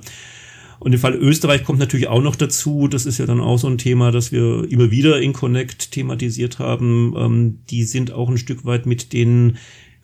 Und 0.80 0.94
im 0.94 1.00
Fall 1.00 1.14
Österreich 1.14 1.64
kommt 1.64 1.78
natürlich 1.78 2.08
auch 2.08 2.24
noch 2.24 2.36
dazu, 2.36 2.88
das 2.88 3.06
ist 3.06 3.20
ja 3.20 3.28
dann 3.28 3.40
auch 3.40 3.58
so 3.58 3.68
ein 3.68 3.78
Thema, 3.78 4.12
das 4.12 4.32
wir 4.32 4.66
immer 4.72 4.90
wieder 4.90 5.22
in 5.22 5.32
Connect 5.32 5.92
thematisiert 5.92 6.58
haben. 6.58 7.14
Ähm, 7.16 7.60
die 7.70 7.84
sind 7.84 8.12
auch 8.12 8.30
ein 8.30 8.40
Stück 8.40 8.66
weit 8.66 8.88
mit 8.88 9.14
den 9.14 9.58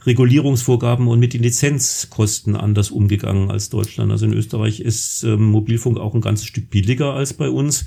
Regulierungsvorgaben 0.05 1.07
und 1.07 1.19
mit 1.19 1.33
den 1.33 1.41
Lizenzkosten 1.41 2.55
anders 2.55 2.91
umgegangen 2.91 3.49
als 3.49 3.69
Deutschland. 3.69 4.11
Also 4.11 4.27
in 4.27 4.33
Österreich 4.33 4.79
ist 4.79 5.23
ähm, 5.23 5.45
Mobilfunk 5.45 5.97
auch 5.97 6.13
ein 6.13 6.21
ganzes 6.21 6.45
Stück 6.45 6.69
billiger 6.69 7.13
als 7.13 7.33
bei 7.33 7.49
uns 7.49 7.85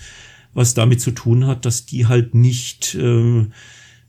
was 0.54 0.74
damit 0.74 1.00
zu 1.00 1.12
tun 1.12 1.46
hat, 1.46 1.64
dass 1.64 1.86
die 1.86 2.06
halt 2.06 2.34
nicht 2.34 2.96
ähm, 3.00 3.52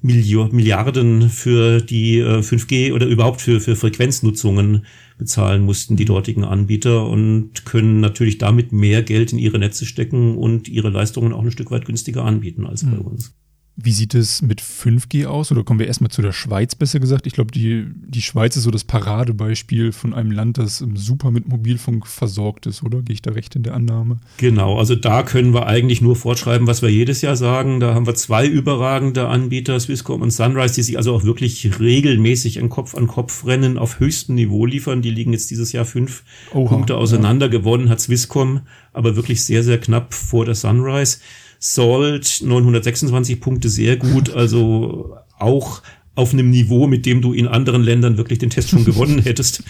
Milliarden 0.01 1.29
für 1.29 1.79
die 1.79 2.19
äh, 2.19 2.39
5G 2.39 2.93
oder 2.93 3.05
überhaupt 3.05 3.41
für, 3.41 3.59
für 3.59 3.75
Frequenznutzungen 3.75 4.85
bezahlen 5.19 5.61
mussten, 5.61 5.95
die 5.95 6.05
dortigen 6.05 6.43
Anbieter 6.43 7.05
und 7.05 7.65
können 7.65 7.99
natürlich 7.99 8.39
damit 8.39 8.71
mehr 8.71 9.03
Geld 9.03 9.31
in 9.31 9.37
ihre 9.39 9.59
Netze 9.59 9.85
stecken 9.85 10.35
und 10.35 10.67
ihre 10.67 10.89
Leistungen 10.89 11.33
auch 11.33 11.43
ein 11.43 11.51
Stück 11.51 11.69
weit 11.69 11.85
günstiger 11.85 12.25
anbieten 12.25 12.65
als 12.65 12.83
bei 12.83 12.97
hm. 12.97 13.01
uns. 13.01 13.35
Wie 13.83 13.91
sieht 13.91 14.13
es 14.15 14.41
mit 14.41 14.61
5G 14.61 15.25
aus? 15.25 15.51
Oder 15.51 15.63
kommen 15.63 15.79
wir 15.79 15.87
erstmal 15.87 16.11
zu 16.11 16.21
der 16.21 16.31
Schweiz, 16.31 16.75
besser 16.75 16.99
gesagt? 16.99 17.27
Ich 17.27 17.33
glaube, 17.33 17.51
die, 17.51 17.85
die 17.95 18.21
Schweiz 18.21 18.55
ist 18.55 18.63
so 18.63 18.71
das 18.71 18.83
Paradebeispiel 18.83 19.91
von 19.91 20.13
einem 20.13 20.31
Land, 20.31 20.57
das 20.57 20.83
super 20.95 21.31
mit 21.31 21.47
Mobilfunk 21.47 22.07
versorgt 22.07 22.65
ist, 22.65 22.83
oder? 22.83 23.01
Gehe 23.01 23.13
ich 23.13 23.21
da 23.21 23.31
recht 23.31 23.55
in 23.55 23.63
der 23.63 23.73
Annahme? 23.73 24.19
Genau, 24.37 24.77
also 24.77 24.95
da 24.95 25.23
können 25.23 25.53
wir 25.53 25.67
eigentlich 25.67 26.01
nur 26.01 26.15
fortschreiben, 26.15 26.67
was 26.67 26.81
wir 26.81 26.89
jedes 26.89 27.21
Jahr 27.21 27.35
sagen. 27.35 27.79
Da 27.79 27.93
haben 27.93 28.05
wir 28.05 28.15
zwei 28.15 28.45
überragende 28.47 29.27
Anbieter, 29.27 29.79
Swisscom 29.79 30.21
und 30.21 30.31
Sunrise, 30.31 30.75
die 30.75 30.83
sich 30.83 30.97
also 30.97 31.13
auch 31.13 31.23
wirklich 31.23 31.79
regelmäßig 31.79 32.59
ein 32.59 32.69
Kopf-an-Kopf-Rennen 32.69 33.77
auf 33.77 33.99
höchstem 33.99 34.35
Niveau 34.35 34.65
liefern. 34.65 35.01
Die 35.01 35.11
liegen 35.11 35.33
jetzt 35.33 35.49
dieses 35.51 35.71
Jahr 35.71 35.85
fünf 35.85 36.23
Oha, 36.53 36.67
Punkte 36.69 36.97
auseinander. 36.97 37.47
Ja. 37.47 37.51
Gewonnen 37.51 37.89
hat 37.89 37.99
Swisscom, 37.99 38.61
aber 38.93 39.15
wirklich 39.15 39.43
sehr, 39.43 39.63
sehr 39.63 39.79
knapp 39.79 40.13
vor 40.13 40.45
der 40.45 40.55
Sunrise. 40.55 41.17
Salt 41.63 42.41
926 42.43 43.39
Punkte 43.39 43.69
sehr 43.69 43.95
gut, 43.95 44.31
also 44.31 45.15
auch 45.37 45.83
auf 46.15 46.33
einem 46.33 46.49
Niveau, 46.49 46.87
mit 46.87 47.05
dem 47.05 47.21
du 47.21 47.33
in 47.33 47.47
anderen 47.47 47.83
Ländern 47.83 48.17
wirklich 48.17 48.39
den 48.39 48.49
Test 48.49 48.69
schon 48.69 48.83
gewonnen 48.83 49.19
hättest. 49.23 49.63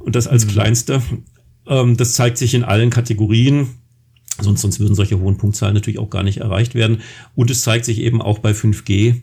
Und 0.00 0.16
das 0.16 0.26
als 0.26 0.44
mhm. 0.44 0.50
kleinster. 0.50 1.00
Ähm, 1.68 1.96
das 1.96 2.14
zeigt 2.14 2.38
sich 2.38 2.54
in 2.54 2.64
allen 2.64 2.90
Kategorien. 2.90 3.68
Sonst, 4.40 4.62
sonst 4.62 4.80
würden 4.80 4.96
solche 4.96 5.20
hohen 5.20 5.36
Punktzahlen 5.36 5.74
natürlich 5.74 6.00
auch 6.00 6.10
gar 6.10 6.24
nicht 6.24 6.38
erreicht 6.38 6.74
werden. 6.74 7.02
Und 7.36 7.52
es 7.52 7.60
zeigt 7.60 7.84
sich 7.84 8.00
eben 8.00 8.20
auch 8.20 8.40
bei 8.40 8.50
5G, 8.50 9.10
äh, 9.10 9.20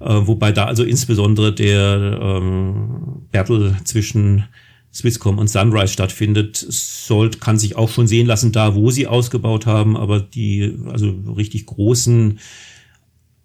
wobei 0.00 0.52
da 0.52 0.66
also 0.66 0.84
insbesondere 0.84 1.54
der 1.54 2.18
ähm, 2.20 3.22
Battle 3.32 3.76
zwischen 3.84 4.44
Swisscom 4.92 5.38
und 5.38 5.48
Sunrise 5.48 5.92
stattfindet. 5.92 6.56
Salt 6.56 7.40
kann 7.40 7.58
sich 7.58 7.76
auch 7.76 7.88
schon 7.88 8.06
sehen 8.06 8.26
lassen, 8.26 8.52
da 8.52 8.74
wo 8.74 8.90
sie 8.90 9.06
ausgebaut 9.06 9.66
haben, 9.66 9.96
aber 9.96 10.20
die 10.20 10.76
also 10.86 11.10
richtig 11.36 11.66
großen 11.66 12.38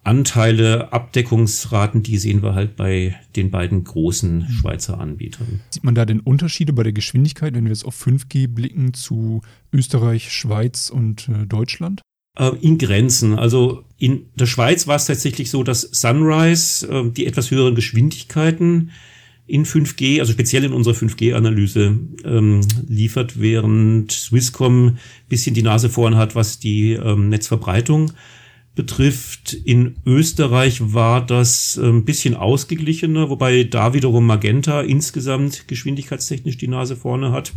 Anteile, 0.04 0.92
Abdeckungsraten, 0.92 2.02
die 2.02 2.16
sehen 2.16 2.42
wir 2.42 2.54
halt 2.54 2.76
bei 2.76 3.14
den 3.36 3.50
beiden 3.50 3.84
großen 3.84 4.48
Schweizer 4.48 4.98
Anbietern. 4.98 5.60
Sieht 5.68 5.84
man 5.84 5.94
da 5.94 6.06
denn 6.06 6.20
Unterschiede 6.20 6.72
bei 6.72 6.82
der 6.82 6.92
Geschwindigkeit, 6.92 7.54
wenn 7.54 7.64
wir 7.64 7.72
jetzt 7.72 7.84
auf 7.84 8.00
5G 8.00 8.48
blicken 8.48 8.94
zu 8.94 9.42
Österreich, 9.70 10.32
Schweiz 10.32 10.88
und 10.88 11.28
äh, 11.28 11.46
Deutschland? 11.46 12.00
Äh, 12.38 12.52
in 12.62 12.78
Grenzen. 12.78 13.38
Also 13.38 13.84
in 13.98 14.26
der 14.34 14.46
Schweiz 14.46 14.86
war 14.86 14.96
es 14.96 15.06
tatsächlich 15.06 15.50
so, 15.50 15.62
dass 15.62 15.82
Sunrise 15.82 16.86
äh, 16.88 17.10
die 17.10 17.26
etwas 17.26 17.50
höheren 17.50 17.74
Geschwindigkeiten 17.74 18.92
in 19.48 19.64
5G, 19.64 20.20
also 20.20 20.32
speziell 20.32 20.64
in 20.64 20.72
unserer 20.72 20.94
5G-Analyse 20.94 21.98
ähm, 22.24 22.60
liefert, 22.86 23.40
während 23.40 24.12
Swisscom 24.12 24.98
bisschen 25.28 25.54
die 25.54 25.62
Nase 25.62 25.88
vorn 25.88 26.16
hat, 26.16 26.34
was 26.34 26.58
die 26.58 26.92
ähm, 26.92 27.30
Netzverbreitung 27.30 28.12
betrifft. 28.74 29.54
In 29.54 29.96
Österreich 30.06 30.92
war 30.92 31.24
das 31.24 31.78
ein 31.78 31.88
ähm, 31.88 32.04
bisschen 32.04 32.36
ausgeglichener, 32.36 33.30
wobei 33.30 33.64
da 33.64 33.94
wiederum 33.94 34.26
Magenta 34.26 34.82
insgesamt 34.82 35.66
geschwindigkeitstechnisch 35.66 36.58
die 36.58 36.68
Nase 36.68 36.94
vorne 36.94 37.32
hat. 37.32 37.52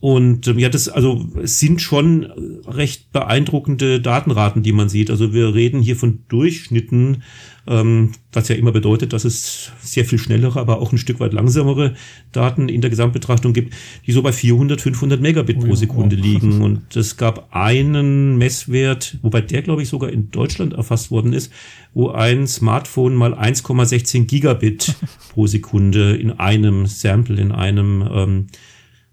Und 0.00 0.48
ähm, 0.48 0.58
ja, 0.58 0.68
das 0.68 0.88
also 0.88 1.26
es 1.42 1.58
sind 1.58 1.80
schon 1.80 2.24
recht 2.66 3.10
beeindruckende 3.12 4.00
Datenraten, 4.00 4.62
die 4.62 4.72
man 4.72 4.88
sieht. 4.88 5.10
Also 5.10 5.32
wir 5.32 5.54
reden 5.54 5.80
hier 5.80 5.96
von 5.96 6.24
Durchschnitten 6.28 7.22
ähm, 7.66 8.12
was 8.32 8.48
ja 8.48 8.56
immer 8.56 8.72
bedeutet, 8.72 9.12
dass 9.12 9.24
es 9.24 9.72
sehr 9.80 10.04
viel 10.04 10.18
schnellere, 10.18 10.60
aber 10.60 10.80
auch 10.80 10.92
ein 10.92 10.98
Stück 10.98 11.20
weit 11.20 11.32
langsamere 11.32 11.94
Daten 12.32 12.68
in 12.68 12.80
der 12.80 12.90
Gesamtbetrachtung 12.90 13.52
gibt, 13.52 13.74
die 14.06 14.12
so 14.12 14.22
bei 14.22 14.32
400, 14.32 14.80
500 14.80 15.20
Megabit 15.20 15.56
oh, 15.58 15.66
pro 15.66 15.74
Sekunde 15.74 16.16
oh. 16.18 16.22
liegen. 16.22 16.60
Und 16.60 16.94
es 16.94 17.16
gab 17.16 17.54
einen 17.54 18.36
Messwert, 18.36 19.16
wobei 19.22 19.40
der, 19.40 19.62
glaube 19.62 19.82
ich, 19.82 19.88
sogar 19.88 20.10
in 20.10 20.30
Deutschland 20.30 20.74
erfasst 20.74 21.10
worden 21.10 21.32
ist, 21.32 21.50
wo 21.94 22.10
ein 22.10 22.46
Smartphone 22.46 23.14
mal 23.14 23.32
1,16 23.32 24.26
Gigabit 24.26 24.94
pro 25.30 25.46
Sekunde 25.46 26.16
in 26.16 26.32
einem 26.32 26.86
Sample, 26.86 27.40
in 27.40 27.52
einem 27.52 28.06
ähm, 28.12 28.46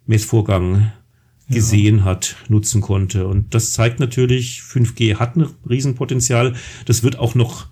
Messvorgang 0.05 0.91
gesehen 1.49 1.99
ja. 1.99 2.03
hat, 2.05 2.37
nutzen 2.47 2.81
konnte. 2.81 3.27
Und 3.27 3.53
das 3.53 3.73
zeigt 3.73 3.99
natürlich, 3.99 4.61
5G 4.61 5.15
hat 5.15 5.35
ein 5.35 5.47
Riesenpotenzial. 5.69 6.55
Das 6.85 7.03
wird 7.03 7.19
auch 7.19 7.35
noch 7.35 7.67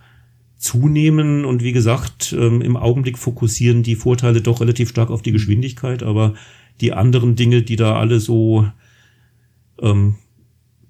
zunehmen. 0.58 1.46
Und 1.46 1.63
wie 1.63 1.72
gesagt, 1.72 2.36
ähm, 2.38 2.62
im 2.62 2.78
Augenblick 2.78 3.18
fokussieren 3.18 3.84
die 3.84 3.96
Vorteile 3.96 4.42
doch 4.42 4.62
relativ 4.62 4.89
stark 4.89 5.10
auf 5.10 5.22
die 5.22 5.32
Geschwindigkeit, 5.32 6.04
aber 6.04 6.34
die 6.82 6.94
anderen 6.94 7.36
Dinge, 7.36 7.62
die 7.62 7.76
da 7.76 7.98
alle 7.98 8.20
so 8.20 8.70
ähm, 9.82 10.15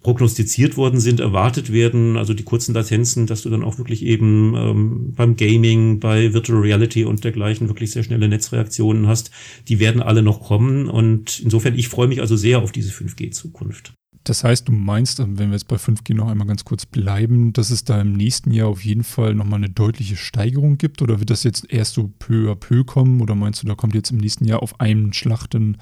prognostiziert 0.01 0.77
worden 0.77 0.99
sind, 0.99 1.19
erwartet 1.19 1.73
werden, 1.73 2.17
also 2.17 2.33
die 2.33 2.43
kurzen 2.43 2.73
Latenzen, 2.73 3.27
dass 3.27 3.41
du 3.41 3.49
dann 3.49 3.63
auch 3.63 3.77
wirklich 3.77 4.03
eben 4.03 4.55
ähm, 4.55 5.13
beim 5.13 5.35
Gaming, 5.35 5.99
bei 5.99 6.33
Virtual 6.33 6.61
Reality 6.61 7.03
und 7.03 7.23
dergleichen 7.23 7.67
wirklich 7.67 7.91
sehr 7.91 8.03
schnelle 8.03 8.29
Netzreaktionen 8.29 9.07
hast, 9.07 9.31
die 9.67 9.79
werden 9.79 10.01
alle 10.01 10.21
noch 10.21 10.41
kommen. 10.41 10.87
Und 10.87 11.39
insofern, 11.39 11.75
ich 11.75 11.89
freue 11.89 12.07
mich 12.07 12.21
also 12.21 12.37
sehr 12.37 12.59
auf 12.59 12.71
diese 12.71 12.91
5G-Zukunft. 12.91 13.93
Das 14.23 14.43
heißt, 14.43 14.67
du 14.67 14.71
meinst, 14.71 15.19
wenn 15.19 15.37
wir 15.37 15.53
jetzt 15.53 15.67
bei 15.67 15.77
5G 15.77 16.13
noch 16.13 16.27
einmal 16.27 16.47
ganz 16.47 16.63
kurz 16.63 16.85
bleiben, 16.85 17.51
dass 17.51 17.69
es 17.69 17.83
da 17.83 17.99
im 17.99 18.13
nächsten 18.13 18.51
Jahr 18.51 18.67
auf 18.67 18.83
jeden 18.83 19.03
Fall 19.03 19.33
nochmal 19.33 19.57
eine 19.57 19.69
deutliche 19.69 20.15
Steigerung 20.15 20.77
gibt? 20.77 21.01
Oder 21.01 21.19
wird 21.19 21.29
das 21.29 21.43
jetzt 21.43 21.71
erst 21.71 21.93
so 21.93 22.11
peu 22.19 22.51
à 22.51 22.55
peu 22.55 22.83
kommen? 22.83 23.21
Oder 23.21 23.35
meinst 23.35 23.63
du, 23.63 23.67
da 23.67 23.75
kommt 23.75 23.95
jetzt 23.95 24.11
im 24.11 24.17
nächsten 24.17 24.45
Jahr 24.45 24.61
auf 24.61 24.79
einen 24.79 25.13
Schlachten 25.13 25.77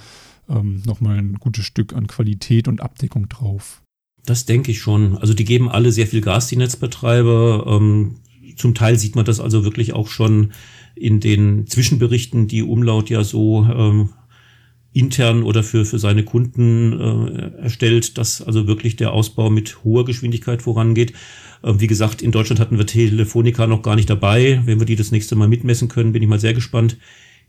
ähm, 0.50 0.82
nochmal 0.86 1.18
ein 1.18 1.34
gutes 1.36 1.66
Stück 1.66 1.94
an 1.94 2.08
Qualität 2.08 2.68
und 2.68 2.82
Abdeckung 2.82 3.28
drauf? 3.28 3.84
Das 4.28 4.46
denke 4.46 4.72
ich 4.72 4.82
schon. 4.82 5.18
Also 5.18 5.34
die 5.34 5.46
geben 5.46 5.70
alle 5.70 5.94
sehr 5.94 6.06
viel 6.06 6.20
Gas, 6.20 6.48
die 6.48 6.58
Netzbetreiber. 6.58 7.66
Ähm, 7.66 8.18
zum 8.58 8.76
Teil 8.76 9.00
sieht 9.00 9.16
man 9.16 9.24
das 9.24 9.40
also 9.40 9.64
wirklich 9.64 9.94
auch 9.94 10.10
schon 10.10 10.52
in 10.96 11.22
den 11.22 11.66
Zwischenberichten, 11.66 12.50
die 12.50 12.62
Umlaut 12.62 13.10
ja 13.10 13.24
so 13.24 13.64
ähm, 13.64 14.10
intern 14.92 15.44
oder 15.44 15.64
für, 15.64 15.86
für 15.86 15.98
seine 15.98 16.24
Kunden 16.24 17.00
äh, 17.00 17.62
erstellt, 17.62 18.18
dass 18.18 18.42
also 18.42 18.68
wirklich 18.68 18.98
der 18.98 19.14
Ausbau 19.14 19.50
mit 19.50 19.86
hoher 19.86 20.04
Geschwindigkeit 20.04 20.62
vorangeht. 20.62 21.14
Äh, 21.64 21.76
wie 21.78 21.88
gesagt, 21.88 22.22
in 22.22 22.34
Deutschland 22.34 22.60
hatten 22.60 22.78
wir 22.78 22.86
Telefonica 22.86 23.66
noch 23.66 23.82
gar 23.82 23.96
nicht 23.96 24.10
dabei. 24.10 24.62
Wenn 24.66 24.80
wir 24.80 24.86
die 24.86 24.98
das 24.98 25.12
nächste 25.12 25.38
Mal 25.38 25.48
mitmessen 25.48 25.88
können, 25.88 26.12
bin 26.12 26.22
ich 26.22 26.28
mal 26.28 26.40
sehr 26.40 26.54
gespannt, 26.54 26.98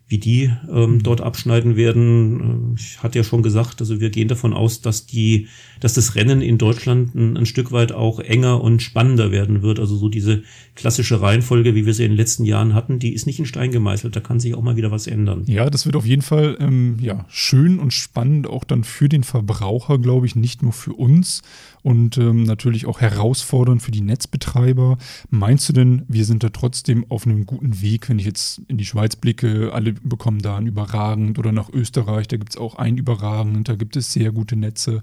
wie 0.09 0.19
die 0.19 0.51
ähm, 0.71 0.95
mhm. 0.95 1.03
dort 1.03 1.21
abschneiden 1.21 1.77
werden. 1.77 2.75
Äh, 2.77 2.81
ich 2.81 3.03
hatte 3.03 3.19
ja 3.19 3.25
schon 3.25 3.43
gesagt, 3.43 3.81
also 3.81 4.01
wir 4.01 4.11
gehen 4.11 4.29
davon 4.29 4.55
aus, 4.55 4.81
dass 4.81 5.07
die, 5.07 5.49
dass 5.81 5.93
das 5.93 6.15
Rennen 6.15 6.41
in 6.41 6.57
Deutschland 6.57 7.15
ein, 7.15 7.37
ein, 7.37 7.47
Stück 7.47 7.73
weit 7.73 7.93
auch 7.93 8.19
enger 8.19 8.63
und 8.63 8.83
spannender 8.83 9.31
werden 9.31 9.63
wird. 9.63 9.79
Also 9.79 9.97
so 9.97 10.09
diese 10.09 10.43
klassische 10.75 11.21
Reihenfolge, 11.21 11.75
wie 11.75 11.85
wir 11.85 11.93
sie 11.93 12.05
in 12.05 12.13
den 12.13 12.17
letzten 12.17 12.45
Jahren 12.45 12.75
hatten, 12.75 12.99
die 12.99 13.13
ist 13.13 13.27
nicht 13.27 13.39
in 13.39 13.45
Stein 13.45 13.71
gemeißelt. 13.71 14.17
Da 14.17 14.21
kann 14.21 14.41
sich 14.41 14.55
auch 14.55 14.63
mal 14.63 14.77
wieder 14.77 14.91
was 14.91 15.07
ändern. 15.07 15.43
Ja, 15.47 15.69
das 15.69 15.85
wird 15.85 15.97
auf 15.97 16.07
jeden 16.07 16.23
Fall 16.23 16.57
ähm, 16.59 16.97
ja 17.01 17.27
schön 17.29 17.79
und 17.79 17.93
spannend 17.93 18.47
auch 18.47 18.65
dann 18.65 18.85
für 18.85 19.11
den 19.11 19.25
Verbraucher, 19.25 19.99
glaube 19.99 20.25
ich, 20.25 20.35
nicht 20.35 20.63
nur 20.63 20.73
für 20.73 20.95
uns 20.95 21.43
und 21.83 22.19
ähm, 22.19 22.45
natürlich 22.45 22.87
auch 22.87 23.01
herausfordernd 23.01 23.83
für 23.83 23.91
die 23.91 24.01
Netzbetreiber. 24.01 24.99
Meinst 25.31 25.69
du 25.69 25.73
denn, 25.73 26.03
wir 26.09 26.25
sind 26.25 26.43
da 26.43 26.49
trotzdem 26.49 27.05
auf 27.09 27.27
einem 27.27 27.47
guten 27.47 27.81
Weg, 27.81 28.09
wenn 28.09 28.19
ich 28.19 28.27
jetzt 28.27 28.63
in 28.69 28.79
die 28.79 28.87
Schweiz 28.87 29.17
blicke, 29.17 29.73
alle 29.73 29.95
bekommen 30.03 30.41
da 30.41 30.57
ein 30.57 30.67
überragend 30.67 31.39
oder 31.39 31.53
nach 31.53 31.71
Österreich, 31.71 32.29
da 32.29 32.37
gibt 32.37 32.53
es 32.53 32.57
auch 32.57 32.77
ein 32.77 32.97
überragend, 32.97 33.69
da 33.69 33.75
gibt 33.75 33.97
es 33.97 34.13
sehr 34.13 34.33
gute 34.33 34.57
Netze. 34.57 35.03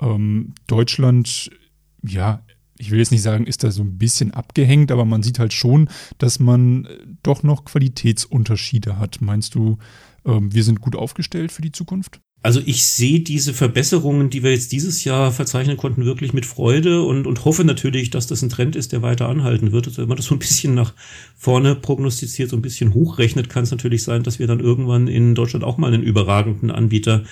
Ähm, 0.00 0.54
Deutschland, 0.66 1.50
ja, 2.02 2.42
ich 2.78 2.90
will 2.90 2.98
jetzt 2.98 3.12
nicht 3.12 3.22
sagen, 3.22 3.46
ist 3.46 3.62
da 3.62 3.70
so 3.70 3.82
ein 3.82 3.98
bisschen 3.98 4.32
abgehängt, 4.32 4.90
aber 4.90 5.04
man 5.04 5.22
sieht 5.22 5.38
halt 5.38 5.52
schon, 5.52 5.88
dass 6.18 6.40
man 6.40 6.86
äh, 6.86 6.98
doch 7.22 7.42
noch 7.42 7.64
Qualitätsunterschiede 7.64 8.98
hat. 8.98 9.20
Meinst 9.20 9.54
du, 9.54 9.78
ähm, 10.24 10.52
wir 10.52 10.64
sind 10.64 10.80
gut 10.80 10.96
aufgestellt 10.96 11.52
für 11.52 11.62
die 11.62 11.72
Zukunft? 11.72 12.20
Also 12.44 12.60
ich 12.66 12.84
sehe 12.84 13.20
diese 13.20 13.54
Verbesserungen, 13.54 14.28
die 14.28 14.42
wir 14.42 14.52
jetzt 14.52 14.70
dieses 14.70 15.02
Jahr 15.02 15.32
verzeichnen 15.32 15.78
konnten, 15.78 16.04
wirklich 16.04 16.34
mit 16.34 16.44
Freude 16.44 17.02
und, 17.02 17.26
und 17.26 17.46
hoffe 17.46 17.64
natürlich, 17.64 18.10
dass 18.10 18.26
das 18.26 18.42
ein 18.42 18.50
Trend 18.50 18.76
ist, 18.76 18.92
der 18.92 19.00
weiter 19.00 19.30
anhalten 19.30 19.72
wird. 19.72 19.86
Also 19.86 20.02
wenn 20.02 20.08
man 20.08 20.18
das 20.18 20.26
so 20.26 20.34
ein 20.34 20.40
bisschen 20.40 20.74
nach 20.74 20.92
vorne 21.38 21.74
prognostiziert, 21.74 22.50
so 22.50 22.56
ein 22.56 22.60
bisschen 22.60 22.92
hochrechnet, 22.92 23.48
kann 23.48 23.62
es 23.62 23.70
natürlich 23.70 24.02
sein, 24.02 24.24
dass 24.24 24.40
wir 24.40 24.46
dann 24.46 24.60
irgendwann 24.60 25.08
in 25.08 25.34
Deutschland 25.34 25.64
auch 25.64 25.78
mal 25.78 25.94
einen 25.94 26.02
überragenden 26.02 26.70
Anbieter 26.70 27.24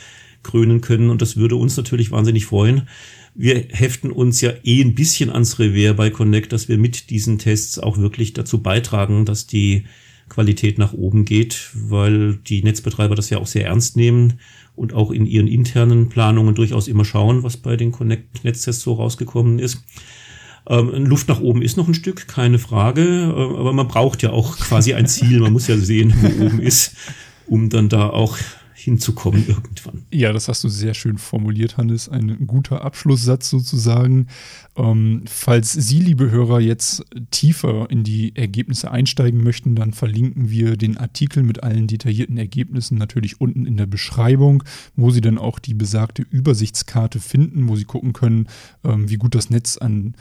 krönen 0.42 0.81
können 0.81 1.11
und 1.11 1.20
das 1.20 1.37
würde 1.37 1.57
uns 1.57 1.77
natürlich 1.77 2.11
wahnsinnig 2.11 2.46
freuen. 2.46 2.88
Wir 3.35 3.66
heften 3.68 4.12
uns 4.12 4.40
ja 4.40 4.53
eh 4.64 4.81
ein 4.81 4.94
bisschen 4.94 5.29
ans 5.29 5.59
Revier 5.59 5.92
bei 5.92 6.09
Connect, 6.09 6.55
dass 6.55 6.70
wir 6.70 6.79
mit 6.79 7.11
diesen 7.11 7.37
Tests 7.37 7.79
auch 7.79 7.98
wirklich 7.98 8.33
dazu 8.33 8.62
beitragen, 8.62 9.27
dass 9.27 9.46
die 9.46 9.85
Qualität 10.31 10.79
nach 10.79 10.94
oben 10.94 11.27
geht, 11.27 11.68
weil 11.75 12.37
die 12.37 12.62
Netzbetreiber 12.62 13.14
das 13.14 13.29
ja 13.29 13.37
auch 13.37 13.46
sehr 13.46 13.66
ernst 13.66 13.98
nehmen 13.98 14.38
und 14.75 14.95
auch 14.95 15.11
in 15.11 15.27
ihren 15.27 15.49
internen 15.49 16.09
Planungen 16.09 16.55
durchaus 16.55 16.89
immer 16.89 17.05
schauen, 17.05 17.43
was 17.43 17.57
bei 17.57 17.77
den 17.77 17.93
Connect-Netztests 17.93 18.83
so 18.83 18.95
rausgekommen 18.95 19.59
ist. 19.59 19.85
Ähm, 20.69 21.07
Luft 21.07 21.29
nach 21.29 21.41
oben 21.41 21.63
ist 21.63 21.77
noch 21.77 21.89
ein 21.89 21.95
Stück, 21.95 22.29
keine 22.29 22.59
Frage, 22.59 23.03
äh, 23.03 23.59
aber 23.59 23.73
man 23.73 23.89
braucht 23.89 24.23
ja 24.23 24.31
auch 24.31 24.57
quasi 24.59 24.95
ein 24.95 25.07
Ziel. 25.07 25.41
Man 25.41 25.53
muss 25.53 25.67
ja 25.67 25.77
sehen, 25.77 26.15
wo 26.21 26.45
oben 26.47 26.61
ist, 26.61 26.97
um 27.47 27.69
dann 27.69 27.89
da 27.89 28.09
auch 28.09 28.39
hinzukommen 28.83 29.47
irgendwann. 29.47 30.05
Ja, 30.12 30.33
das 30.33 30.49
hast 30.49 30.64
du 30.64 30.68
sehr 30.68 30.95
schön 30.95 31.18
formuliert, 31.18 31.77
Hannes. 31.77 32.09
Ein 32.09 32.47
guter 32.47 32.85
Abschlusssatz 32.85 33.51
sozusagen. 33.51 34.29
Ähm, 34.77 35.23
falls 35.27 35.73
Sie, 35.73 36.01
liebe 36.01 36.31
Hörer, 36.31 36.61
jetzt 36.61 37.05
tiefer 37.31 37.90
in 37.90 38.05
die 38.05 38.35
Ergebnisse 38.37 38.90
einsteigen 38.90 39.42
möchten, 39.42 39.75
dann 39.75 39.92
verlinken 39.92 40.51
wir 40.51 40.77
den 40.77 40.97
Artikel 40.97 41.42
mit 41.42 41.62
allen 41.62 41.87
detaillierten 41.87 42.38
Ergebnissen 42.38 42.99
natürlich 42.99 43.40
unten 43.40 43.66
in 43.66 43.77
der 43.77 43.87
Beschreibung, 43.87 44.62
wo 44.97 45.11
Sie 45.11 45.21
dann 45.21 45.38
auch 45.38 45.59
die 45.59 45.75
besagte 45.75 46.23
Übersichtskarte 46.23 47.21
finden, 47.21 47.68
wo 47.68 47.77
Sie 47.77 47.85
gucken 47.85 48.12
können, 48.12 48.49
ähm, 48.85 49.09
wie 49.11 49.16
gut 49.16 49.35
das 49.35 49.51
Netz 49.51 49.77
an 49.77 50.14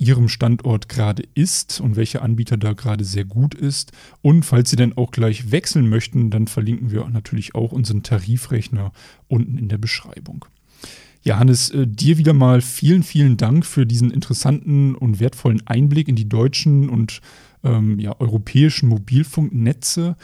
Ihrem 0.00 0.28
Standort 0.28 0.88
gerade 0.88 1.22
ist 1.34 1.78
und 1.80 1.94
welcher 1.94 2.22
Anbieter 2.22 2.56
da 2.56 2.72
gerade 2.72 3.04
sehr 3.04 3.26
gut 3.26 3.54
ist. 3.54 3.92
Und 4.22 4.44
falls 4.44 4.70
Sie 4.70 4.76
dann 4.76 4.96
auch 4.96 5.10
gleich 5.10 5.52
wechseln 5.52 5.90
möchten, 5.90 6.30
dann 6.30 6.46
verlinken 6.46 6.90
wir 6.90 7.06
natürlich 7.10 7.54
auch 7.54 7.72
unseren 7.72 8.02
Tarifrechner 8.02 8.92
unten 9.28 9.58
in 9.58 9.68
der 9.68 9.76
Beschreibung. 9.76 10.46
Ja, 11.22 11.38
Hannes, 11.38 11.68
äh, 11.70 11.86
dir 11.86 12.16
wieder 12.16 12.32
mal 12.32 12.62
vielen, 12.62 13.02
vielen 13.02 13.36
Dank 13.36 13.66
für 13.66 13.84
diesen 13.84 14.10
interessanten 14.10 14.94
und 14.94 15.20
wertvollen 15.20 15.66
Einblick 15.66 16.08
in 16.08 16.16
die 16.16 16.28
deutschen 16.28 16.88
und 16.88 17.20
ähm, 17.62 17.98
ja, 17.98 18.18
europäischen 18.18 18.88
Mobilfunknetze. 18.88 20.16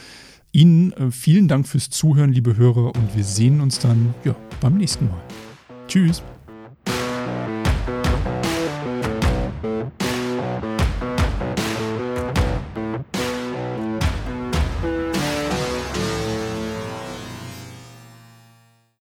Ihnen 0.52 0.92
äh, 0.92 1.10
vielen 1.10 1.48
Dank 1.48 1.68
fürs 1.68 1.90
Zuhören, 1.90 2.32
liebe 2.32 2.56
Hörer, 2.56 2.96
und 2.96 3.14
wir 3.14 3.24
sehen 3.24 3.60
uns 3.60 3.78
dann 3.78 4.14
ja, 4.24 4.34
beim 4.62 4.78
nächsten 4.78 5.06
Mal. 5.08 5.22
Tschüss. 5.86 6.22